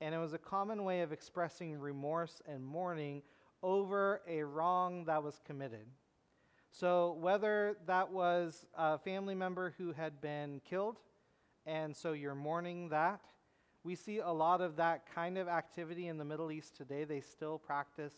and 0.00 0.14
it 0.14 0.18
was 0.18 0.32
a 0.32 0.38
common 0.38 0.84
way 0.84 1.00
of 1.00 1.12
expressing 1.12 1.76
remorse 1.76 2.40
and 2.46 2.64
mourning 2.64 3.22
over 3.62 4.22
a 4.28 4.42
wrong 4.42 5.04
that 5.04 5.22
was 5.22 5.40
committed. 5.44 5.86
So, 6.70 7.16
whether 7.20 7.76
that 7.86 8.12
was 8.12 8.64
a 8.76 8.98
family 8.98 9.34
member 9.34 9.74
who 9.76 9.92
had 9.92 10.20
been 10.20 10.60
killed, 10.68 10.98
and 11.66 11.94
so 11.96 12.12
you're 12.12 12.34
mourning 12.34 12.88
that. 12.90 13.20
We 13.82 13.94
see 13.94 14.18
a 14.18 14.30
lot 14.30 14.60
of 14.60 14.76
that 14.76 15.12
kind 15.12 15.38
of 15.38 15.48
activity 15.48 16.06
in 16.06 16.18
the 16.18 16.24
Middle 16.24 16.52
East 16.52 16.76
today. 16.76 17.04
They 17.04 17.20
still 17.20 17.58
practice 17.58 18.14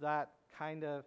that 0.00 0.30
kind 0.58 0.84
of 0.84 1.04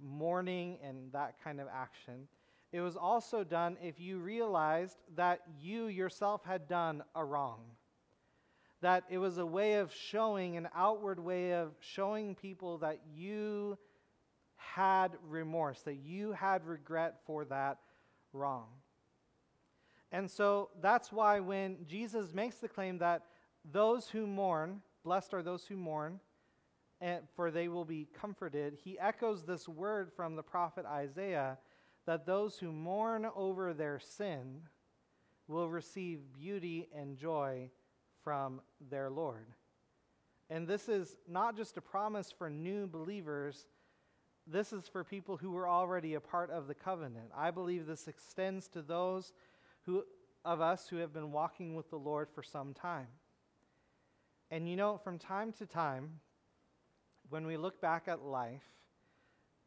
mourning 0.00 0.78
and 0.82 1.12
that 1.12 1.34
kind 1.42 1.60
of 1.60 1.66
action. 1.72 2.28
It 2.72 2.80
was 2.80 2.96
also 2.96 3.44
done 3.44 3.78
if 3.82 3.98
you 3.98 4.18
realized 4.18 4.98
that 5.16 5.40
you 5.60 5.86
yourself 5.86 6.44
had 6.44 6.68
done 6.68 7.02
a 7.14 7.24
wrong. 7.24 7.60
That 8.82 9.04
it 9.08 9.18
was 9.18 9.38
a 9.38 9.46
way 9.46 9.74
of 9.74 9.92
showing, 9.92 10.56
an 10.56 10.68
outward 10.74 11.18
way 11.18 11.54
of 11.54 11.72
showing 11.80 12.34
people 12.34 12.78
that 12.78 13.00
you 13.12 13.78
had 14.56 15.16
remorse, 15.28 15.80
that 15.82 15.96
you 15.96 16.32
had 16.32 16.64
regret 16.66 17.20
for 17.26 17.44
that 17.46 17.78
wrong. 18.32 18.66
And 20.12 20.30
so 20.30 20.70
that's 20.80 21.10
why 21.10 21.40
when 21.40 21.78
Jesus 21.86 22.32
makes 22.32 22.56
the 22.56 22.68
claim 22.68 22.98
that 22.98 23.22
those 23.64 24.08
who 24.08 24.26
mourn, 24.26 24.80
blessed 25.04 25.34
are 25.34 25.42
those 25.42 25.64
who 25.64 25.76
mourn, 25.76 26.20
and 27.00 27.20
for 27.34 27.50
they 27.50 27.68
will 27.68 27.84
be 27.84 28.08
comforted, 28.18 28.76
he 28.82 28.98
echoes 28.98 29.44
this 29.44 29.68
word 29.68 30.10
from 30.14 30.36
the 30.36 30.42
prophet 30.42 30.84
Isaiah 30.86 31.58
that 32.08 32.24
those 32.24 32.56
who 32.56 32.72
mourn 32.72 33.28
over 33.36 33.74
their 33.74 33.98
sin 33.98 34.62
will 35.46 35.68
receive 35.68 36.20
beauty 36.32 36.88
and 36.96 37.18
joy 37.18 37.68
from 38.24 38.62
their 38.88 39.10
Lord. 39.10 39.44
And 40.48 40.66
this 40.66 40.88
is 40.88 41.18
not 41.28 41.54
just 41.54 41.76
a 41.76 41.82
promise 41.82 42.32
for 42.32 42.48
new 42.48 42.86
believers, 42.86 43.66
this 44.46 44.72
is 44.72 44.88
for 44.88 45.04
people 45.04 45.36
who 45.36 45.50
were 45.50 45.68
already 45.68 46.14
a 46.14 46.20
part 46.20 46.50
of 46.50 46.66
the 46.66 46.74
covenant. 46.74 47.26
I 47.36 47.50
believe 47.50 47.86
this 47.86 48.08
extends 48.08 48.68
to 48.68 48.80
those 48.80 49.34
who, 49.82 50.02
of 50.46 50.62
us 50.62 50.88
who 50.88 50.96
have 50.96 51.12
been 51.12 51.30
walking 51.30 51.76
with 51.76 51.90
the 51.90 51.98
Lord 51.98 52.28
for 52.34 52.42
some 52.42 52.72
time. 52.72 53.08
And 54.50 54.66
you 54.66 54.76
know, 54.76 54.96
from 54.96 55.18
time 55.18 55.52
to 55.58 55.66
time, 55.66 56.20
when 57.28 57.46
we 57.46 57.58
look 57.58 57.82
back 57.82 58.08
at 58.08 58.22
life, 58.22 58.64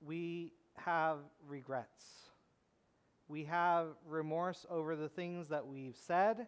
we 0.04 0.54
have 0.78 1.20
regrets. 1.48 2.31
We 3.32 3.46
have 3.46 3.96
remorse 4.06 4.66
over 4.70 4.98
the 4.98 5.08
things 5.08 5.48
that 5.48 5.66
we've 5.66 5.96
said, 5.96 6.48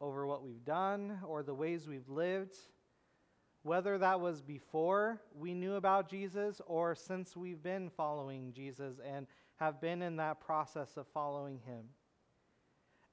over 0.00 0.26
what 0.26 0.42
we've 0.42 0.64
done, 0.64 1.20
or 1.24 1.44
the 1.44 1.54
ways 1.54 1.86
we've 1.86 2.08
lived. 2.08 2.56
Whether 3.62 3.98
that 3.98 4.18
was 4.18 4.42
before 4.42 5.22
we 5.32 5.54
knew 5.54 5.74
about 5.74 6.10
Jesus 6.10 6.60
or 6.66 6.96
since 6.96 7.36
we've 7.36 7.62
been 7.62 7.88
following 7.88 8.52
Jesus 8.52 8.96
and 8.98 9.28
have 9.60 9.80
been 9.80 10.02
in 10.02 10.16
that 10.16 10.40
process 10.40 10.96
of 10.96 11.06
following 11.06 11.60
him. 11.64 11.84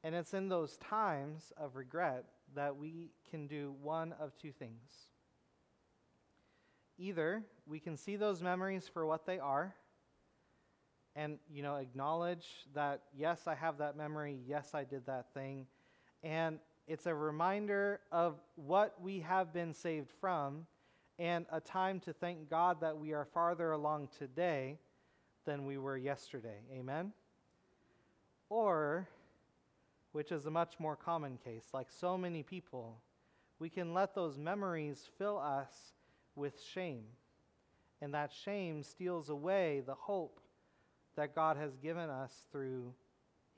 And 0.04 0.16
it's 0.16 0.34
in 0.34 0.50
those 0.50 0.78
times 0.78 1.54
of 1.58 1.76
regret 1.76 2.26
that 2.56 2.76
we 2.76 3.12
can 3.30 3.46
do 3.46 3.76
one 3.84 4.16
of 4.20 4.36
two 4.36 4.52
things. 4.52 5.12
Either 6.98 7.44
we 7.68 7.80
can 7.80 7.96
see 7.96 8.16
those 8.16 8.42
memories 8.42 8.90
for 8.92 9.06
what 9.06 9.28
they 9.28 9.38
are 9.38 9.76
and 11.16 11.38
you 11.50 11.64
know 11.64 11.76
acknowledge 11.76 12.48
that 12.74 13.02
yes, 13.18 13.48
I 13.48 13.56
have 13.56 13.78
that 13.78 13.98
memory, 13.98 14.40
yes, 14.48 14.72
I 14.74 14.84
did 14.84 15.06
that 15.06 15.34
thing, 15.34 15.66
and 16.24 16.60
it's 16.88 17.06
a 17.08 17.16
reminder 17.16 18.00
of 18.12 18.36
what 18.56 18.96
we 19.02 19.20
have 19.22 19.54
been 19.54 19.74
saved 19.74 20.12
from 20.22 20.68
and 21.18 21.46
a 21.52 21.60
time 21.60 22.00
to 22.02 22.14
thank 22.14 22.50
God 22.50 22.82
that 22.82 22.98
we 22.98 23.14
are 23.14 23.26
farther 23.26 23.72
along 23.72 24.10
today 24.20 24.78
than 25.46 25.66
we 25.66 25.78
were 25.78 25.98
yesterday. 25.98 26.60
Amen. 26.74 27.12
Or 28.50 29.08
which 30.12 30.32
is 30.32 30.46
a 30.46 30.52
much 30.52 30.80
more 30.80 30.96
common 30.96 31.38
case. 31.44 31.66
Like 31.74 31.88
so 31.90 32.18
many 32.18 32.44
people, 32.44 32.98
we 33.60 33.70
can 33.70 33.94
let 33.94 34.16
those 34.16 34.38
memories 34.38 35.10
fill 35.18 35.38
us 35.38 35.94
with 36.36 36.62
shame. 36.62 37.04
And 38.02 38.14
that 38.14 38.32
shame 38.32 38.84
steals 38.84 39.30
away 39.30 39.82
the 39.86 39.96
hope 39.96 40.40
that 41.16 41.36
God 41.36 41.58
has 41.58 41.76
given 41.78 42.10
us 42.10 42.48
through 42.52 42.94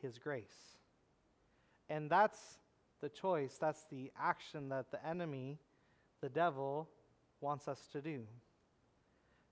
His 0.01 0.17
grace. 0.17 0.77
And 1.89 2.09
that's 2.09 2.59
the 3.01 3.09
choice, 3.09 3.57
that's 3.59 3.85
the 3.91 4.11
action 4.19 4.69
that 4.69 4.91
the 4.91 5.05
enemy, 5.05 5.59
the 6.21 6.29
devil, 6.29 6.89
wants 7.41 7.67
us 7.67 7.87
to 7.93 8.01
do. 8.01 8.23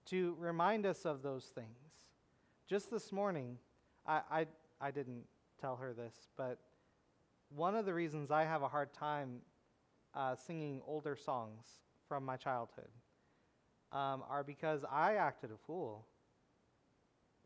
To 0.08 0.36
remind 0.40 0.86
us 0.86 1.06
of 1.06 1.22
those 1.22 1.46
things. 1.46 1.68
Just 2.68 2.92
this 2.92 3.12
morning, 3.12 3.58
I, 4.08 4.22
I, 4.32 4.46
I 4.82 4.92
didn't 4.92 5.24
tell 5.62 5.76
her 5.76 5.94
this, 5.94 6.16
but 6.38 6.60
one 7.56 7.76
of 7.76 7.86
the 7.86 7.94
reasons 7.94 8.32
I 8.32 8.44
have 8.44 8.64
a 8.64 8.68
hard 8.68 8.94
time 8.94 9.42
uh, 10.14 10.36
singing 10.36 10.82
older 10.88 11.16
songs 11.16 11.66
from 12.08 12.26
my 12.26 12.38
childhood 12.38 12.90
um, 13.92 14.24
are 14.30 14.44
because 14.44 14.84
I 14.92 15.16
acted 15.16 15.52
a 15.52 15.58
fool 15.66 16.06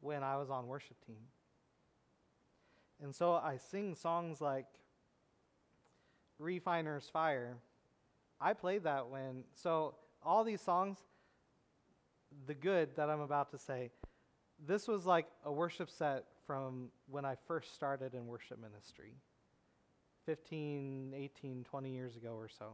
when 0.01 0.23
I 0.23 0.37
was 0.37 0.49
on 0.49 0.67
worship 0.67 0.97
team. 1.05 1.21
And 3.01 3.15
so 3.15 3.33
I 3.33 3.57
sing 3.57 3.95
songs 3.95 4.41
like 4.41 4.65
Refiner's 6.37 7.09
Fire. 7.11 7.57
I 8.41 8.53
played 8.53 8.83
that 8.83 9.09
when, 9.09 9.43
so 9.53 9.95
all 10.23 10.43
these 10.43 10.61
songs, 10.61 10.97
the 12.45 12.53
good 12.53 12.95
that 12.95 13.09
I'm 13.09 13.21
about 13.21 13.51
to 13.51 13.57
say, 13.57 13.91
this 14.65 14.87
was 14.87 15.05
like 15.05 15.27
a 15.45 15.51
worship 15.51 15.89
set 15.89 16.25
from 16.45 16.89
when 17.09 17.25
I 17.25 17.35
first 17.47 17.73
started 17.73 18.13
in 18.13 18.27
worship 18.27 18.59
ministry. 18.59 19.13
15, 20.25 21.13
18, 21.15 21.63
20 21.63 21.91
years 21.91 22.15
ago 22.15 22.33
or 22.33 22.49
so. 22.49 22.73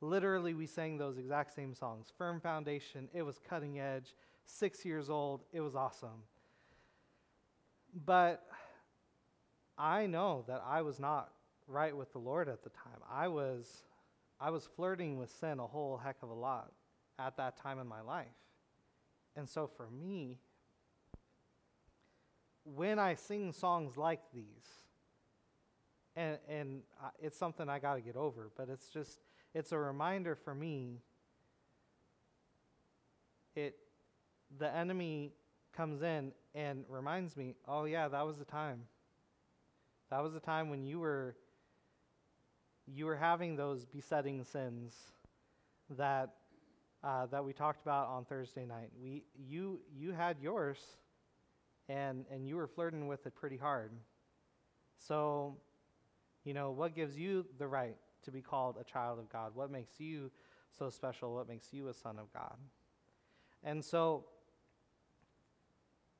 Literally, 0.00 0.54
we 0.54 0.66
sang 0.66 0.98
those 0.98 1.18
exact 1.18 1.54
same 1.54 1.74
songs. 1.74 2.08
Firm 2.16 2.40
foundation, 2.40 3.08
it 3.12 3.22
was 3.22 3.38
cutting 3.38 3.80
edge. 3.80 4.14
Six 4.46 4.84
years 4.84 5.10
old, 5.10 5.42
it 5.52 5.60
was 5.60 5.74
awesome. 5.74 6.24
But 8.04 8.44
I 9.76 10.06
know 10.06 10.44
that 10.46 10.62
I 10.66 10.82
was 10.82 10.98
not 10.98 11.32
right 11.66 11.96
with 11.96 12.12
the 12.12 12.18
Lord 12.18 12.48
at 12.48 12.62
the 12.62 12.70
time. 12.70 13.00
I 13.10 13.28
was, 13.28 13.84
I 14.40 14.50
was 14.50 14.68
flirting 14.76 15.16
with 15.16 15.30
sin 15.30 15.58
a 15.58 15.66
whole 15.66 15.96
heck 15.96 16.16
of 16.22 16.30
a 16.30 16.34
lot 16.34 16.72
at 17.18 17.36
that 17.36 17.56
time 17.56 17.78
in 17.78 17.86
my 17.86 18.00
life. 18.00 18.26
And 19.36 19.48
so 19.48 19.66
for 19.66 19.88
me, 19.90 20.38
when 22.64 22.98
I 22.98 23.14
sing 23.14 23.52
songs 23.52 23.96
like 23.96 24.20
these, 24.34 24.44
and, 26.16 26.38
and 26.48 26.82
uh, 27.02 27.10
it's 27.20 27.38
something 27.38 27.68
I 27.68 27.78
got 27.78 27.94
to 27.94 28.00
get 28.00 28.16
over, 28.16 28.50
but 28.56 28.68
it's 28.68 28.88
just, 28.88 29.18
it's 29.54 29.72
a 29.72 29.78
reminder 29.78 30.34
for 30.34 30.54
me. 30.54 31.00
It, 33.56 33.76
the 34.58 34.74
enemy 34.74 35.32
comes 35.76 36.02
in 36.02 36.32
and 36.54 36.84
reminds 36.88 37.36
me, 37.36 37.54
oh, 37.66 37.84
yeah, 37.84 38.08
that 38.08 38.26
was 38.26 38.38
the 38.38 38.44
time. 38.44 38.82
That 40.10 40.22
was 40.22 40.32
the 40.32 40.40
time 40.40 40.70
when 40.70 40.84
you 40.84 41.00
were 41.00 41.36
you 42.92 43.06
were 43.06 43.16
having 43.16 43.54
those 43.54 43.84
besetting 43.84 44.42
sins 44.42 44.94
that 45.96 46.30
uh, 47.02 47.26
that 47.26 47.44
we 47.44 47.52
talked 47.52 47.80
about 47.82 48.08
on 48.08 48.24
Thursday 48.24 48.66
night. 48.66 48.90
We 49.00 49.22
you 49.38 49.80
you 49.96 50.12
had 50.12 50.36
yours, 50.40 50.78
and 51.88 52.24
and 52.32 52.46
you 52.48 52.56
were 52.56 52.66
flirting 52.66 53.06
with 53.06 53.26
it 53.26 53.34
pretty 53.34 53.56
hard. 53.56 53.92
So, 54.98 55.56
you 56.44 56.52
know, 56.52 56.72
what 56.72 56.94
gives 56.94 57.16
you 57.16 57.46
the 57.58 57.66
right 57.66 57.96
to 58.24 58.30
be 58.30 58.40
called 58.40 58.76
a 58.80 58.84
child 58.84 59.18
of 59.18 59.30
God? 59.30 59.52
What 59.54 59.70
makes 59.70 60.00
you 60.00 60.30
so 60.78 60.90
special? 60.90 61.34
What 61.34 61.48
makes 61.48 61.72
you 61.72 61.88
a 61.88 61.94
son 61.94 62.18
of 62.18 62.32
God? 62.32 62.56
And 63.62 63.84
so, 63.84 64.24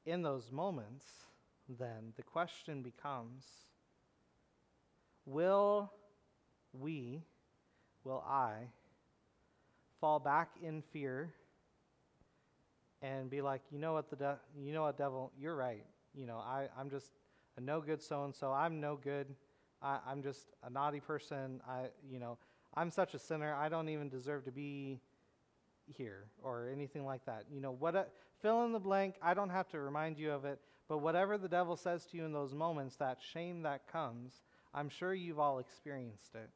in 0.07 0.23
those 0.23 0.51
moments, 0.51 1.05
then 1.69 2.13
the 2.17 2.23
question 2.23 2.83
becomes 2.83 3.45
Will 5.27 5.93
we, 6.73 7.23
will 8.05 8.25
I, 8.27 8.55
fall 10.01 10.19
back 10.19 10.51
in 10.63 10.83
fear 10.93 11.33
and 13.03 13.31
be 13.31 13.43
like, 13.43 13.63
you 13.71 13.79
know 13.79 13.93
what, 13.93 14.11
the 14.11 14.17
de- 14.17 14.39
you 14.59 14.73
know 14.73 14.83
what, 14.83 14.99
devil, 14.99 15.33
you're 15.39 15.57
right. 15.57 15.85
You 16.15 16.27
know, 16.27 16.37
I, 16.37 16.69
I'm 16.79 16.91
just 16.91 17.13
a 17.57 17.61
no 17.61 17.81
good 17.81 18.03
so 18.03 18.25
and 18.25 18.35
so. 18.35 18.53
I'm 18.53 18.81
no 18.81 18.97
good. 18.97 19.27
I, 19.83 19.99
I'm 20.07 20.23
just 20.23 20.47
a 20.65 20.71
naughty 20.71 21.01
person. 21.01 21.61
I, 21.69 21.87
you 22.11 22.19
know, 22.19 22.39
I'm 22.75 22.91
such 22.91 23.15
a 23.15 23.19
sinner. 23.19 23.55
I 23.55 23.69
don't 23.69 23.89
even 23.89 24.09
deserve 24.09 24.45
to 24.45 24.53
be 24.53 25.01
here 25.87 26.25
or 26.43 26.69
anything 26.73 27.05
like 27.05 27.25
that. 27.27 27.45
You 27.53 27.61
know, 27.61 27.73
what? 27.73 27.95
A, 27.95 28.07
fill 28.43 28.65
in 28.65 28.73
the 28.73 28.79
blank. 28.79 29.17
I 29.23 29.35
don't 29.35 29.51
have 29.51 29.69
to 29.71 29.81
remind 29.81 30.19
you 30.19 30.31
of 30.33 30.45
it. 30.45 30.61
But 30.89 30.99
whatever 30.99 31.39
the 31.39 31.49
devil 31.49 31.77
says 31.77 32.05
to 32.07 32.17
you 32.17 32.25
in 32.25 32.33
those 32.33 32.53
moments, 32.53 32.97
that 32.97 33.19
shame 33.33 33.63
that 33.63 33.87
comes, 33.91 34.43
I'm 34.75 34.89
sure 34.89 35.15
you've 35.15 35.39
all 35.39 35.59
experienced 35.59 36.35
it. 36.35 36.51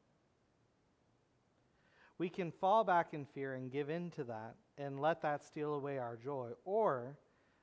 We 2.17 2.29
can 2.29 2.51
fall 2.51 2.83
back 2.83 3.13
in 3.13 3.25
fear 3.25 3.55
and 3.55 3.71
give 3.71 3.89
in 3.89 4.11
to 4.11 4.23
that 4.25 4.55
and 4.77 5.01
let 5.01 5.21
that 5.21 5.43
steal 5.43 5.73
away 5.73 5.97
our 5.97 6.17
joy, 6.17 6.49
or 6.63 7.17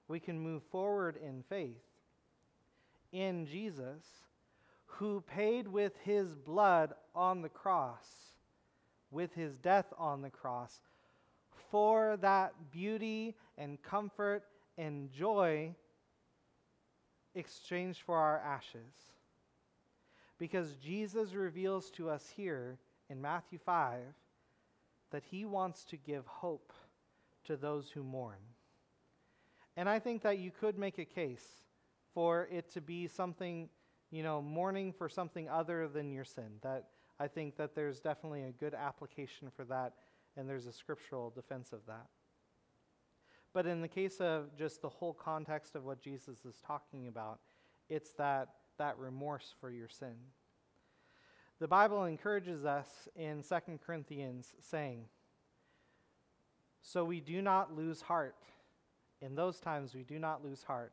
we 0.09 0.21
can 0.21 0.39
move 0.39 0.63
forward 0.71 1.17
in 1.17 1.43
faith 1.49 1.81
in 3.13 3.47
Jesus, 3.47 4.05
who 4.99 5.23
paid 5.23 5.67
with 5.69 5.97
his 6.05 6.35
blood 6.35 6.93
on 7.15 7.43
the 7.43 7.49
cross, 7.49 8.07
with 9.11 9.35
his 9.35 9.57
death 9.57 9.87
on 9.99 10.23
the 10.23 10.31
cross, 10.31 10.81
for 11.71 12.17
that 12.19 12.53
beauty 12.71 13.35
and 13.57 13.83
comfort 13.83 14.45
and 14.79 15.11
joy 15.13 15.75
exchanged 17.35 18.01
for 18.05 18.17
our 18.17 18.39
ashes. 18.39 18.93
Because 20.39 20.75
Jesus 20.75 21.35
reveals 21.35 21.91
to 21.93 22.11
us 22.11 22.29
here 22.37 22.79
in 23.09 23.21
Matthew 23.21 23.59
5 23.59 24.01
that 25.11 25.23
he 25.25 25.45
wants 25.45 25.85
to 25.85 25.97
give 25.97 26.27
hope 26.27 26.73
to 27.45 27.57
those 27.57 27.91
who 27.91 28.03
mourn. 28.03 28.39
And 29.77 29.89
I 29.89 29.99
think 29.99 30.23
that 30.23 30.39
you 30.39 30.51
could 30.51 30.79
make 30.79 30.99
a 30.99 31.05
case 31.05 31.45
for 32.13 32.49
it 32.51 32.71
to 32.73 32.81
be 32.81 33.07
something, 33.07 33.69
you 34.13 34.23
know, 34.23 34.41
mourning 34.41 34.93
for 34.93 35.09
something 35.09 35.49
other 35.49 35.89
than 35.89 36.13
your 36.13 36.25
sin. 36.25 36.59
That 36.63 36.91
I 37.19 37.27
think 37.27 37.57
that 37.57 37.75
there's 37.75 37.99
definitely 37.99 38.45
a 38.45 38.53
good 38.53 38.75
application 38.75 39.49
for 39.57 39.65
that, 39.65 39.95
and 40.37 40.49
there's 40.49 40.67
a 40.67 40.73
scriptural 40.73 41.31
defense 41.31 41.73
of 41.73 41.81
that. 41.89 42.07
But 43.55 43.67
in 43.67 43.81
the 43.81 43.89
case 43.89 44.21
of 44.21 44.57
just 44.57 44.83
the 44.83 44.89
whole 44.89 45.13
context 45.13 45.75
of 45.75 45.85
what 45.85 46.01
Jesus 46.01 46.45
is 46.45 46.61
talking 46.65 47.09
about, 47.09 47.41
it's 47.89 48.13
that 48.15 48.49
that 48.79 48.99
remorse 48.99 49.55
for 49.61 49.71
your 49.71 49.89
sin. 49.89 50.15
The 51.61 51.69
Bible 51.69 52.05
encourages 52.05 52.65
us 52.65 53.09
in 53.15 53.43
2 53.43 53.79
Corinthians 53.87 54.55
saying, 54.61 55.05
So 56.81 57.05
we 57.05 57.21
do 57.21 57.41
not 57.41 57.77
lose 57.77 58.01
heart. 58.03 58.35
In 59.21 59.37
those 59.37 59.61
times, 59.61 59.95
we 59.95 60.03
do 60.03 60.19
not 60.19 60.45
lose 60.45 60.65
heart. 60.65 60.93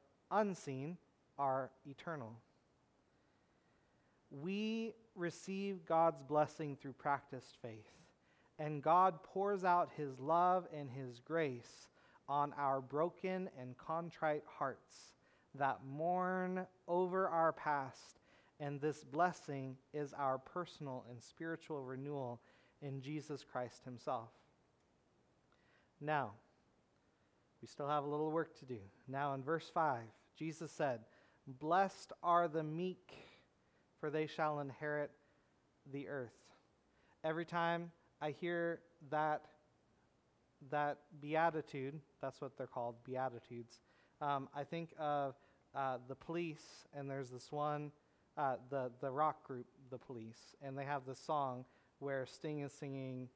unseen 0.31 0.97
are 1.37 1.71
eternal. 1.85 2.33
We 4.29 4.93
receive 5.15 5.85
God's 5.85 6.21
blessing 6.23 6.77
through 6.81 6.93
practiced 6.93 7.57
faith, 7.61 7.91
and 8.59 8.81
God 8.81 9.21
pours 9.23 9.63
out 9.63 9.89
his 9.95 10.19
love 10.19 10.67
and 10.73 10.89
his 10.89 11.19
grace 11.19 11.89
on 12.29 12.53
our 12.57 12.79
broken 12.79 13.49
and 13.59 13.77
contrite 13.77 14.43
hearts 14.47 15.13
that 15.55 15.79
mourn 15.85 16.65
over 16.87 17.27
our 17.27 17.51
past 17.51 18.21
and 18.61 18.79
this 18.79 19.03
blessing 19.03 19.75
is 19.91 20.13
our 20.13 20.37
personal 20.37 21.03
and 21.09 21.21
spiritual 21.21 21.81
renewal 21.81 22.39
in 22.83 23.01
Jesus 23.01 23.43
Christ 23.43 23.83
Himself. 23.83 24.29
Now, 25.99 26.31
we 27.59 27.67
still 27.67 27.87
have 27.87 28.03
a 28.03 28.07
little 28.07 28.31
work 28.31 28.57
to 28.59 28.65
do. 28.65 28.77
Now, 29.07 29.33
in 29.33 29.43
verse 29.43 29.69
5, 29.73 29.99
Jesus 30.41 30.71
said, 30.71 31.01
Blessed 31.45 32.13
are 32.23 32.47
the 32.47 32.63
meek, 32.63 33.13
for 33.99 34.09
they 34.09 34.25
shall 34.25 34.59
inherit 34.59 35.11
the 35.93 36.07
earth. 36.07 36.33
Every 37.23 37.45
time 37.45 37.91
I 38.19 38.31
hear 38.31 38.79
that, 39.11 39.43
that 40.71 40.97
beatitude, 41.21 41.99
that's 42.23 42.41
what 42.41 42.57
they're 42.57 42.65
called, 42.65 42.95
beatitudes, 43.05 43.81
um, 44.19 44.49
I 44.55 44.63
think 44.63 44.95
of 44.97 45.35
uh, 45.75 45.97
the 46.07 46.15
police, 46.15 46.87
and 46.91 47.07
there's 47.07 47.29
this 47.29 47.51
one 47.51 47.91
uh, 48.35 48.55
the 48.71 48.89
the 48.99 49.11
rock 49.11 49.45
group, 49.45 49.67
the 49.91 49.99
Police, 49.99 50.55
and 50.63 50.75
they 50.75 50.85
have 50.85 51.05
this 51.05 51.19
song 51.19 51.65
where 51.99 52.25
Sting 52.25 52.61
is 52.61 52.71
singing, 52.71 53.29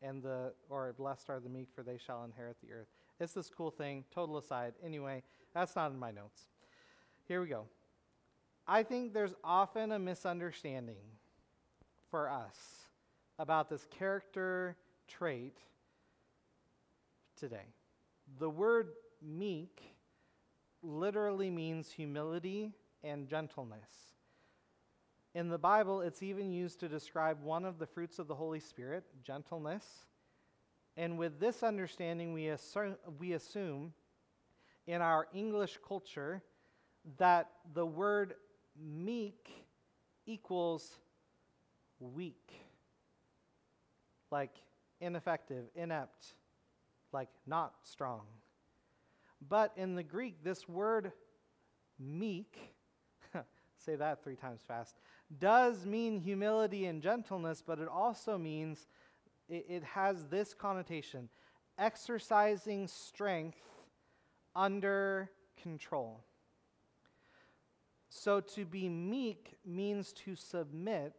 and 0.00 0.22
the 0.22 0.52
or 0.68 0.94
blessed 0.96 1.28
are 1.28 1.40
the 1.40 1.48
meek, 1.48 1.70
for 1.74 1.82
they 1.82 1.98
shall 1.98 2.22
inherit 2.22 2.56
the 2.62 2.72
earth. 2.72 2.88
It's 3.18 3.32
this 3.32 3.50
cool 3.50 3.72
thing. 3.72 4.04
Total 4.14 4.38
aside. 4.38 4.74
Anyway, 4.84 5.24
that's 5.54 5.74
not 5.74 5.90
in 5.90 5.98
my 5.98 6.12
notes. 6.12 6.51
Here 7.28 7.40
we 7.40 7.48
go. 7.48 7.66
I 8.66 8.82
think 8.82 9.12
there's 9.12 9.34
often 9.42 9.92
a 9.92 9.98
misunderstanding 9.98 11.02
for 12.10 12.28
us 12.28 12.56
about 13.38 13.68
this 13.68 13.86
character 13.90 14.76
trait 15.08 15.56
today. 17.38 17.66
The 18.38 18.50
word 18.50 18.90
meek 19.20 19.82
literally 20.82 21.50
means 21.50 21.90
humility 21.90 22.72
and 23.02 23.28
gentleness. 23.28 23.90
In 25.34 25.48
the 25.48 25.58
Bible, 25.58 26.02
it's 26.02 26.22
even 26.22 26.52
used 26.52 26.80
to 26.80 26.88
describe 26.88 27.42
one 27.42 27.64
of 27.64 27.78
the 27.78 27.86
fruits 27.86 28.18
of 28.18 28.28
the 28.28 28.34
Holy 28.34 28.60
Spirit, 28.60 29.04
gentleness. 29.24 29.84
And 30.96 31.16
with 31.18 31.40
this 31.40 31.62
understanding, 31.62 32.32
we 32.32 32.48
assume, 32.48 32.96
we 33.18 33.32
assume 33.32 33.94
in 34.86 35.00
our 35.00 35.26
English 35.32 35.78
culture 35.86 36.42
that 37.18 37.50
the 37.74 37.84
word 37.84 38.34
meek 38.76 39.50
equals 40.26 40.98
weak. 42.00 42.52
like 44.30 44.54
ineffective, 45.00 45.66
inept, 45.74 46.34
like 47.12 47.28
not 47.46 47.74
strong. 47.82 48.22
But 49.46 49.72
in 49.76 49.94
the 49.94 50.02
Greek, 50.02 50.42
this 50.42 50.66
word 50.66 51.12
meek, 51.98 52.56
say 53.76 53.96
that 53.96 54.24
three 54.24 54.36
times 54.36 54.62
fast, 54.66 54.96
does 55.38 55.84
mean 55.84 56.18
humility 56.18 56.86
and 56.86 57.02
gentleness, 57.02 57.62
but 57.66 57.78
it 57.78 57.88
also 57.88 58.38
means 58.38 58.86
it, 59.48 59.66
it 59.68 59.84
has 59.84 60.28
this 60.28 60.54
connotation 60.54 61.28
exercising 61.78 62.86
strength 62.86 63.58
under 64.54 65.30
control. 65.62 66.24
So 68.14 68.40
to 68.40 68.66
be 68.66 68.90
meek 68.90 69.56
means 69.64 70.12
to 70.12 70.36
submit 70.36 71.14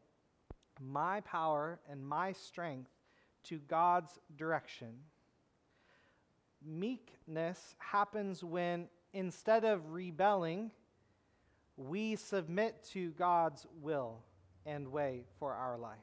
my 0.79 1.21
power 1.21 1.79
and 1.89 2.07
my 2.07 2.33
strength 2.33 2.91
to 3.45 3.57
God's 3.67 4.19
direction. 4.37 4.93
Meekness 6.63 7.75
happens 7.79 8.43
when 8.43 8.87
instead 9.11 9.65
of 9.65 9.91
rebelling, 9.91 10.69
we 11.77 12.15
submit 12.15 12.83
to 12.91 13.09
God's 13.13 13.65
will 13.81 14.19
and 14.63 14.87
way 14.87 15.25
for 15.39 15.55
our 15.55 15.79
life. 15.79 15.97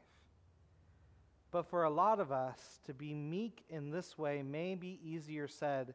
But 1.52 1.66
for 1.66 1.84
a 1.84 1.90
lot 1.90 2.18
of 2.18 2.32
us, 2.32 2.80
to 2.86 2.92
be 2.92 3.14
meek 3.14 3.62
in 3.68 3.90
this 3.90 4.18
way 4.18 4.42
may 4.42 4.74
be 4.74 4.98
easier 5.04 5.46
said 5.46 5.94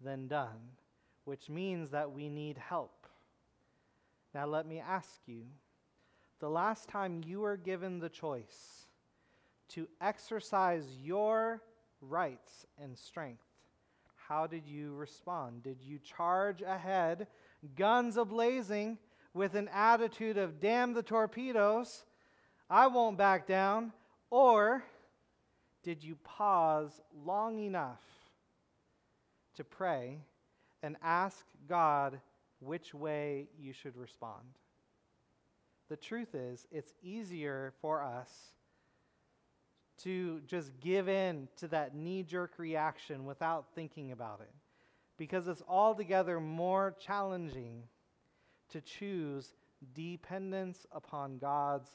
than 0.00 0.28
done, 0.28 0.76
which 1.24 1.50
means 1.50 1.90
that 1.90 2.12
we 2.12 2.28
need 2.28 2.58
help. 2.58 2.99
Now, 4.34 4.46
let 4.46 4.66
me 4.66 4.80
ask 4.80 5.20
you 5.26 5.42
the 6.38 6.48
last 6.48 6.88
time 6.88 7.22
you 7.26 7.40
were 7.40 7.56
given 7.56 7.98
the 7.98 8.08
choice 8.08 8.86
to 9.70 9.88
exercise 10.00 10.86
your 11.02 11.62
rights 12.00 12.66
and 12.80 12.96
strength, 12.96 13.44
how 14.28 14.46
did 14.46 14.66
you 14.66 14.94
respond? 14.94 15.62
Did 15.62 15.82
you 15.82 15.98
charge 15.98 16.62
ahead, 16.62 17.26
guns 17.76 18.16
ablazing, 18.16 18.98
with 19.34 19.54
an 19.54 19.68
attitude 19.72 20.38
of, 20.38 20.60
damn 20.60 20.92
the 20.92 21.02
torpedoes, 21.02 22.04
I 22.68 22.86
won't 22.86 23.18
back 23.18 23.46
down? 23.46 23.92
Or 24.30 24.82
did 25.82 26.02
you 26.02 26.16
pause 26.24 27.00
long 27.24 27.58
enough 27.58 28.00
to 29.56 29.64
pray 29.64 30.18
and 30.82 30.96
ask 31.02 31.44
God 31.68 32.20
which 32.60 32.94
way 32.94 33.48
you 33.58 33.72
should 33.72 33.96
respond? 33.96 34.44
The 35.88 35.96
truth 35.96 36.34
is, 36.34 36.66
it's 36.70 36.92
easier 37.02 37.72
for 37.80 38.02
us 38.02 38.30
to 40.04 40.40
just 40.46 40.78
give 40.80 41.08
in 41.08 41.48
to 41.56 41.68
that 41.68 41.94
knee 41.94 42.22
jerk 42.22 42.52
reaction 42.58 43.24
without 43.24 43.66
thinking 43.74 44.12
about 44.12 44.40
it 44.40 44.54
because 45.18 45.48
it's 45.48 45.62
altogether 45.68 46.40
more 46.40 46.94
challenging 46.98 47.82
to 48.70 48.80
choose 48.80 49.54
dependence 49.94 50.86
upon 50.92 51.38
God's 51.38 51.90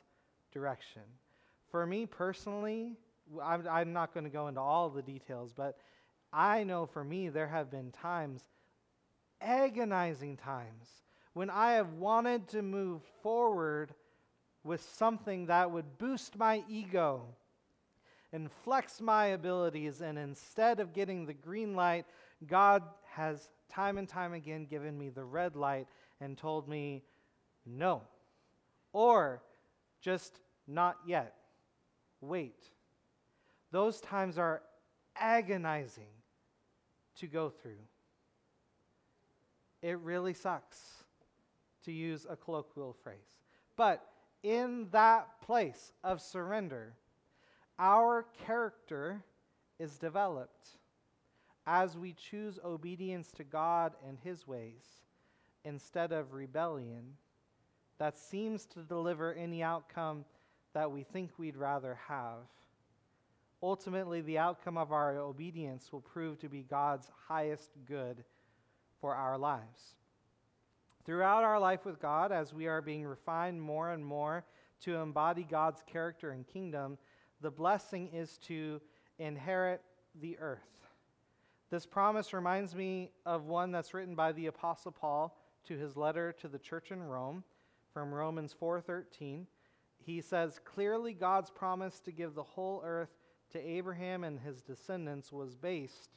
direction. 0.51 1.01
For 1.71 1.85
me 1.87 2.05
personally, 2.05 2.91
I'm, 3.41 3.67
I'm 3.67 3.93
not 3.93 4.13
going 4.13 4.25
to 4.25 4.29
go 4.29 4.47
into 4.47 4.61
all 4.61 4.89
the 4.89 5.01
details, 5.01 5.53
but 5.55 5.77
I 6.31 6.63
know 6.63 6.85
for 6.85 7.03
me 7.03 7.29
there 7.29 7.47
have 7.47 7.71
been 7.71 7.91
times, 7.91 8.43
agonizing 9.41 10.37
times, 10.37 11.03
when 11.33 11.49
I 11.49 11.73
have 11.73 11.93
wanted 11.93 12.47
to 12.49 12.61
move 12.61 13.01
forward 13.21 13.93
with 14.63 14.81
something 14.81 15.47
that 15.47 15.69
would 15.69 15.97
boost 15.97 16.37
my 16.37 16.63
ego 16.69 17.23
and 18.33 18.51
flex 18.63 18.99
my 18.99 19.27
abilities, 19.27 20.01
and 20.01 20.17
instead 20.17 20.79
of 20.79 20.93
getting 20.93 21.25
the 21.25 21.33
green 21.33 21.75
light, 21.75 22.05
God 22.47 22.83
has 23.11 23.49
time 23.69 23.97
and 23.97 24.09
time 24.09 24.33
again 24.33 24.65
given 24.65 24.97
me 24.97 25.09
the 25.09 25.23
red 25.23 25.55
light 25.55 25.87
and 26.19 26.37
told 26.37 26.67
me 26.67 27.03
no. 27.65 28.01
Or 28.91 29.41
just 30.01 30.39
not 30.67 30.97
yet. 31.05 31.35
Wait. 32.21 32.69
Those 33.71 34.01
times 34.01 34.37
are 34.37 34.61
agonizing 35.15 36.11
to 37.17 37.27
go 37.27 37.49
through. 37.49 37.83
It 39.85 39.99
really 39.99 40.33
sucks, 40.33 41.03
to 41.83 41.91
use 41.91 42.25
a 42.27 42.35
colloquial 42.35 42.95
phrase. 43.03 43.37
But 43.75 44.03
in 44.41 44.87
that 44.89 45.39
place 45.41 45.91
of 46.03 46.23
surrender, 46.23 46.93
our 47.77 48.25
character 48.47 49.23
is 49.77 49.99
developed 49.99 50.69
as 51.67 51.99
we 51.99 52.13
choose 52.13 52.57
obedience 52.65 53.29
to 53.33 53.43
God 53.43 53.93
and 54.07 54.17
His 54.23 54.47
ways 54.47 55.03
instead 55.65 56.11
of 56.11 56.33
rebellion 56.33 57.03
that 57.99 58.17
seems 58.17 58.65
to 58.65 58.79
deliver 58.79 59.35
any 59.35 59.61
outcome 59.61 60.25
that 60.73 60.91
we 60.91 61.03
think 61.03 61.29
we'd 61.37 61.57
rather 61.57 61.99
have. 62.07 62.47
Ultimately, 63.61 64.21
the 64.21 64.39
outcome 64.39 64.79
of 64.79 64.91
our 64.91 65.15
obedience 65.19 65.91
will 65.91 66.01
prove 66.01 66.39
to 66.39 66.49
be 66.49 66.63
God's 66.63 67.11
highest 67.27 67.69
good 67.87 68.23
for 69.05 69.13
our 69.13 69.37
lives. 69.37 69.93
Throughout 71.05 71.43
our 71.43 71.59
life 71.59 71.85
with 71.85 72.01
God, 72.01 72.31
as 72.31 72.55
we 72.55 72.65
are 72.65 72.81
being 72.81 73.05
refined 73.05 73.61
more 73.61 73.91
and 73.91 74.03
more 74.03 74.43
to 74.81 74.95
embody 74.95 75.43
God's 75.43 75.83
character 75.85 76.31
and 76.31 76.47
kingdom, 76.47 76.97
the 77.39 77.51
blessing 77.51 78.09
is 78.11 78.39
to 78.47 78.81
inherit 79.19 79.83
the 80.19 80.39
earth. 80.39 80.87
This 81.69 81.85
promise 81.85 82.33
reminds 82.33 82.73
me 82.73 83.11
of 83.27 83.45
one 83.45 83.71
that's 83.71 83.93
written 83.93 84.15
by 84.15 84.31
the 84.31 84.47
Apostle 84.47 84.91
Paul 84.91 85.37
to 85.65 85.77
his 85.77 85.95
letter 85.95 86.33
to 86.39 86.47
the 86.47 86.57
church 86.57 86.89
in 86.89 87.03
Rome 87.03 87.43
from 87.93 88.11
Romans 88.11 88.55
4:13. 88.59 89.45
He 89.99 90.19
says, 90.19 90.57
"Clearly 90.57 91.13
God's 91.13 91.51
promise 91.51 91.99
to 91.99 92.11
give 92.11 92.33
the 92.33 92.41
whole 92.41 92.81
earth 92.83 93.15
to 93.51 93.59
Abraham 93.59 94.23
and 94.23 94.39
his 94.39 94.63
descendants 94.63 95.31
was 95.31 95.55
based 95.55 96.09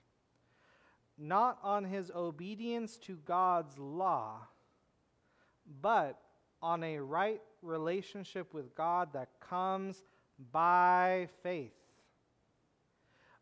not 1.18 1.58
on 1.62 1.84
his 1.84 2.10
obedience 2.14 2.96
to 2.98 3.16
God's 3.26 3.76
law, 3.78 4.46
but 5.80 6.18
on 6.62 6.82
a 6.82 6.98
right 6.98 7.40
relationship 7.62 8.54
with 8.54 8.74
God 8.74 9.12
that 9.12 9.28
comes 9.40 10.02
by 10.52 11.28
faith. 11.42 11.72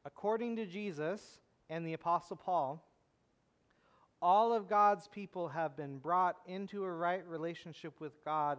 According 0.05 0.57
to 0.57 0.67
Jesus 0.67 1.39
and 1.69 1.87
the 1.87 1.93
Apostle 1.93 2.37
Paul, 2.37 2.83
all 4.23 4.53
of 4.53 4.69
God's 4.69 5.09
people 5.09 5.49
have 5.49 5.77
been 5.77 5.99
brought 5.99 6.37
into 6.47 6.85
a 6.85 6.91
right 6.91 7.27
relationship 7.27 8.01
with 8.01 8.25
God 8.25 8.59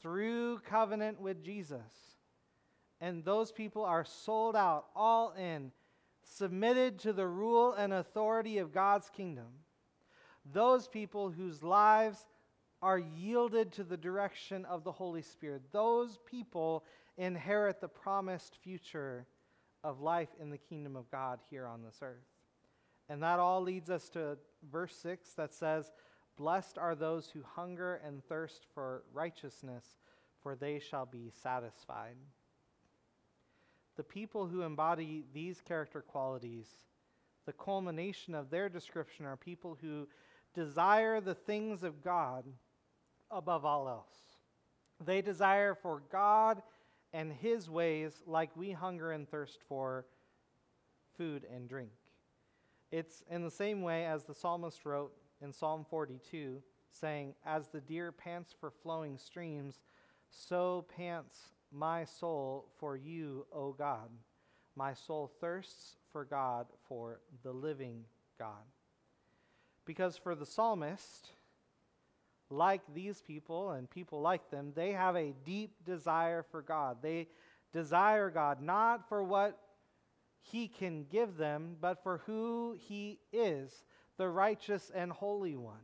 through 0.00 0.58
covenant 0.60 1.20
with 1.20 1.42
Jesus. 1.42 1.80
And 3.00 3.24
those 3.24 3.50
people 3.50 3.84
are 3.84 4.04
sold 4.04 4.56
out, 4.56 4.86
all 4.94 5.32
in, 5.32 5.72
submitted 6.24 6.98
to 7.00 7.12
the 7.12 7.26
rule 7.26 7.72
and 7.72 7.92
authority 7.92 8.58
of 8.58 8.72
God's 8.72 9.10
kingdom. 9.10 9.46
Those 10.52 10.88
people 10.88 11.30
whose 11.30 11.62
lives 11.62 12.26
are 12.82 12.98
yielded 12.98 13.72
to 13.72 13.84
the 13.84 13.96
direction 13.96 14.64
of 14.66 14.84
the 14.84 14.92
Holy 14.92 15.22
Spirit. 15.22 15.62
Those 15.72 16.18
people 16.26 16.84
inherit 17.16 17.80
the 17.80 17.88
promised 17.88 18.56
future 18.62 19.26
of 19.82 20.00
life 20.00 20.28
in 20.40 20.50
the 20.50 20.58
kingdom 20.58 20.96
of 20.96 21.10
God 21.10 21.40
here 21.48 21.66
on 21.66 21.82
this 21.82 21.98
earth. 22.02 22.26
And 23.08 23.22
that 23.22 23.38
all 23.38 23.62
leads 23.62 23.90
us 23.90 24.08
to 24.10 24.38
verse 24.70 24.94
6 24.96 25.30
that 25.34 25.54
says, 25.54 25.92
Blessed 26.36 26.78
are 26.78 26.94
those 26.94 27.28
who 27.28 27.42
hunger 27.42 28.00
and 28.04 28.24
thirst 28.24 28.66
for 28.74 29.04
righteousness, 29.12 29.84
for 30.42 30.54
they 30.54 30.78
shall 30.78 31.06
be 31.06 31.30
satisfied. 31.42 32.16
The 33.96 34.04
people 34.04 34.46
who 34.46 34.62
embody 34.62 35.24
these 35.32 35.60
character 35.60 36.00
qualities, 36.00 36.66
the 37.46 37.52
culmination 37.52 38.34
of 38.34 38.50
their 38.50 38.68
description, 38.68 39.24
are 39.26 39.36
people 39.36 39.78
who 39.80 40.08
desire 40.54 41.20
the 41.20 41.34
things 41.34 41.82
of 41.82 42.02
God 42.02 42.44
above 43.30 43.64
all 43.64 43.88
else. 43.88 44.14
They 45.04 45.22
desire 45.22 45.74
for 45.74 46.02
God 46.10 46.62
and 47.12 47.32
His 47.32 47.70
ways 47.70 48.22
like 48.26 48.56
we 48.56 48.72
hunger 48.72 49.12
and 49.12 49.28
thirst 49.28 49.58
for 49.68 50.06
food 51.16 51.46
and 51.52 51.68
drink. 51.68 51.90
It's 52.90 53.22
in 53.30 53.42
the 53.42 53.50
same 53.50 53.82
way 53.82 54.06
as 54.06 54.24
the 54.24 54.34
psalmist 54.34 54.84
wrote 54.84 55.12
in 55.42 55.52
Psalm 55.52 55.84
42, 55.88 56.62
saying, 56.90 57.34
As 57.44 57.68
the 57.68 57.80
deer 57.80 58.12
pants 58.12 58.54
for 58.58 58.70
flowing 58.70 59.18
streams, 59.18 59.80
so 60.30 60.86
pants 60.96 61.53
my 61.74 62.04
soul 62.04 62.66
for 62.78 62.96
you, 62.96 63.46
O 63.52 63.72
God. 63.72 64.08
My 64.76 64.94
soul 64.94 65.30
thirsts 65.40 65.96
for 66.12 66.24
God, 66.24 66.66
for 66.88 67.20
the 67.42 67.52
living 67.52 68.04
God. 68.38 68.64
Because 69.84 70.16
for 70.16 70.34
the 70.34 70.46
psalmist, 70.46 71.30
like 72.50 72.82
these 72.94 73.20
people 73.20 73.72
and 73.72 73.90
people 73.90 74.20
like 74.20 74.50
them, 74.50 74.72
they 74.74 74.92
have 74.92 75.16
a 75.16 75.34
deep 75.44 75.72
desire 75.84 76.42
for 76.42 76.62
God. 76.62 76.98
They 77.02 77.28
desire 77.72 78.30
God 78.30 78.62
not 78.62 79.08
for 79.08 79.22
what 79.22 79.58
he 80.40 80.68
can 80.68 81.04
give 81.10 81.36
them, 81.36 81.76
but 81.80 82.02
for 82.02 82.18
who 82.26 82.76
he 82.78 83.18
is, 83.32 83.84
the 84.16 84.28
righteous 84.28 84.92
and 84.94 85.10
holy 85.10 85.56
one, 85.56 85.76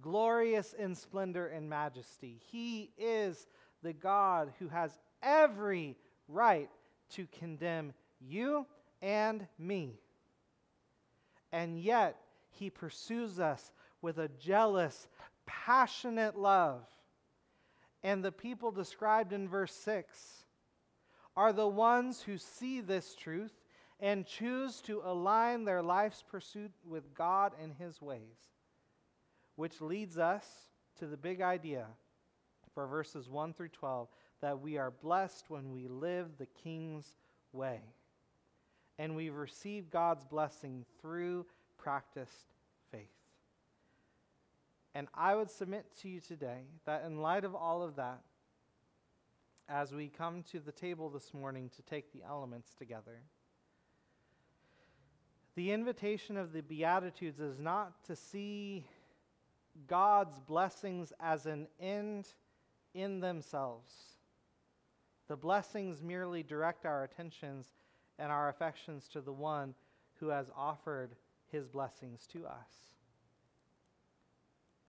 glorious 0.00 0.74
in 0.74 0.94
splendor 0.94 1.46
and 1.46 1.68
majesty. 1.68 2.40
He 2.50 2.90
is 2.98 3.46
the 3.82 3.92
God 3.92 4.52
who 4.58 4.68
has 4.68 4.98
every 5.22 5.96
right 6.28 6.70
to 7.10 7.26
condemn 7.38 7.92
you 8.20 8.66
and 9.00 9.46
me. 9.58 9.98
And 11.52 11.78
yet, 11.78 12.16
he 12.50 12.70
pursues 12.70 13.38
us 13.38 13.72
with 14.02 14.18
a 14.18 14.28
jealous, 14.28 15.08
passionate 15.46 16.36
love. 16.36 16.82
And 18.02 18.24
the 18.24 18.32
people 18.32 18.70
described 18.70 19.32
in 19.32 19.48
verse 19.48 19.72
6 19.72 20.44
are 21.36 21.52
the 21.52 21.68
ones 21.68 22.22
who 22.22 22.36
see 22.36 22.80
this 22.80 23.14
truth 23.14 23.52
and 24.00 24.26
choose 24.26 24.80
to 24.82 25.02
align 25.04 25.64
their 25.64 25.82
life's 25.82 26.22
pursuit 26.28 26.72
with 26.84 27.14
God 27.14 27.52
and 27.60 27.72
His 27.78 28.00
ways. 28.02 28.38
Which 29.56 29.80
leads 29.80 30.18
us 30.18 30.44
to 30.98 31.06
the 31.06 31.16
big 31.16 31.40
idea 31.40 31.86
for 32.78 32.86
verses 32.86 33.28
1 33.28 33.54
through 33.54 33.70
12 33.70 34.06
that 34.40 34.60
we 34.60 34.78
are 34.78 34.92
blessed 34.92 35.46
when 35.48 35.72
we 35.72 35.88
live 35.88 36.28
the 36.38 36.46
King's 36.62 37.16
way. 37.52 37.80
And 39.00 39.16
we 39.16 39.30
receive 39.30 39.90
God's 39.90 40.22
blessing 40.22 40.84
through 41.02 41.44
practiced 41.76 42.54
faith. 42.92 43.10
And 44.94 45.08
I 45.12 45.34
would 45.34 45.50
submit 45.50 45.86
to 46.02 46.08
you 46.08 46.20
today 46.20 46.60
that 46.86 47.02
in 47.04 47.20
light 47.20 47.44
of 47.44 47.56
all 47.56 47.82
of 47.82 47.96
that, 47.96 48.20
as 49.68 49.92
we 49.92 50.06
come 50.06 50.44
to 50.52 50.60
the 50.60 50.70
table 50.70 51.10
this 51.10 51.34
morning 51.34 51.72
to 51.74 51.82
take 51.82 52.12
the 52.12 52.22
elements 52.24 52.74
together, 52.78 53.22
the 55.56 55.72
invitation 55.72 56.36
of 56.36 56.52
the 56.52 56.62
Beatitudes 56.62 57.40
is 57.40 57.58
not 57.58 58.04
to 58.04 58.14
see 58.14 58.86
God's 59.88 60.38
blessings 60.38 61.12
as 61.18 61.46
an 61.46 61.66
end 61.80 62.28
in 62.98 63.20
themselves. 63.20 63.90
The 65.28 65.36
blessings 65.36 66.02
merely 66.02 66.42
direct 66.42 66.86
our 66.86 67.04
attentions 67.04 67.66
and 68.18 68.32
our 68.32 68.48
affections 68.48 69.08
to 69.12 69.20
the 69.20 69.32
one 69.32 69.74
who 70.14 70.28
has 70.28 70.46
offered 70.56 71.14
his 71.50 71.68
blessings 71.68 72.26
to 72.32 72.46
us. 72.46 72.97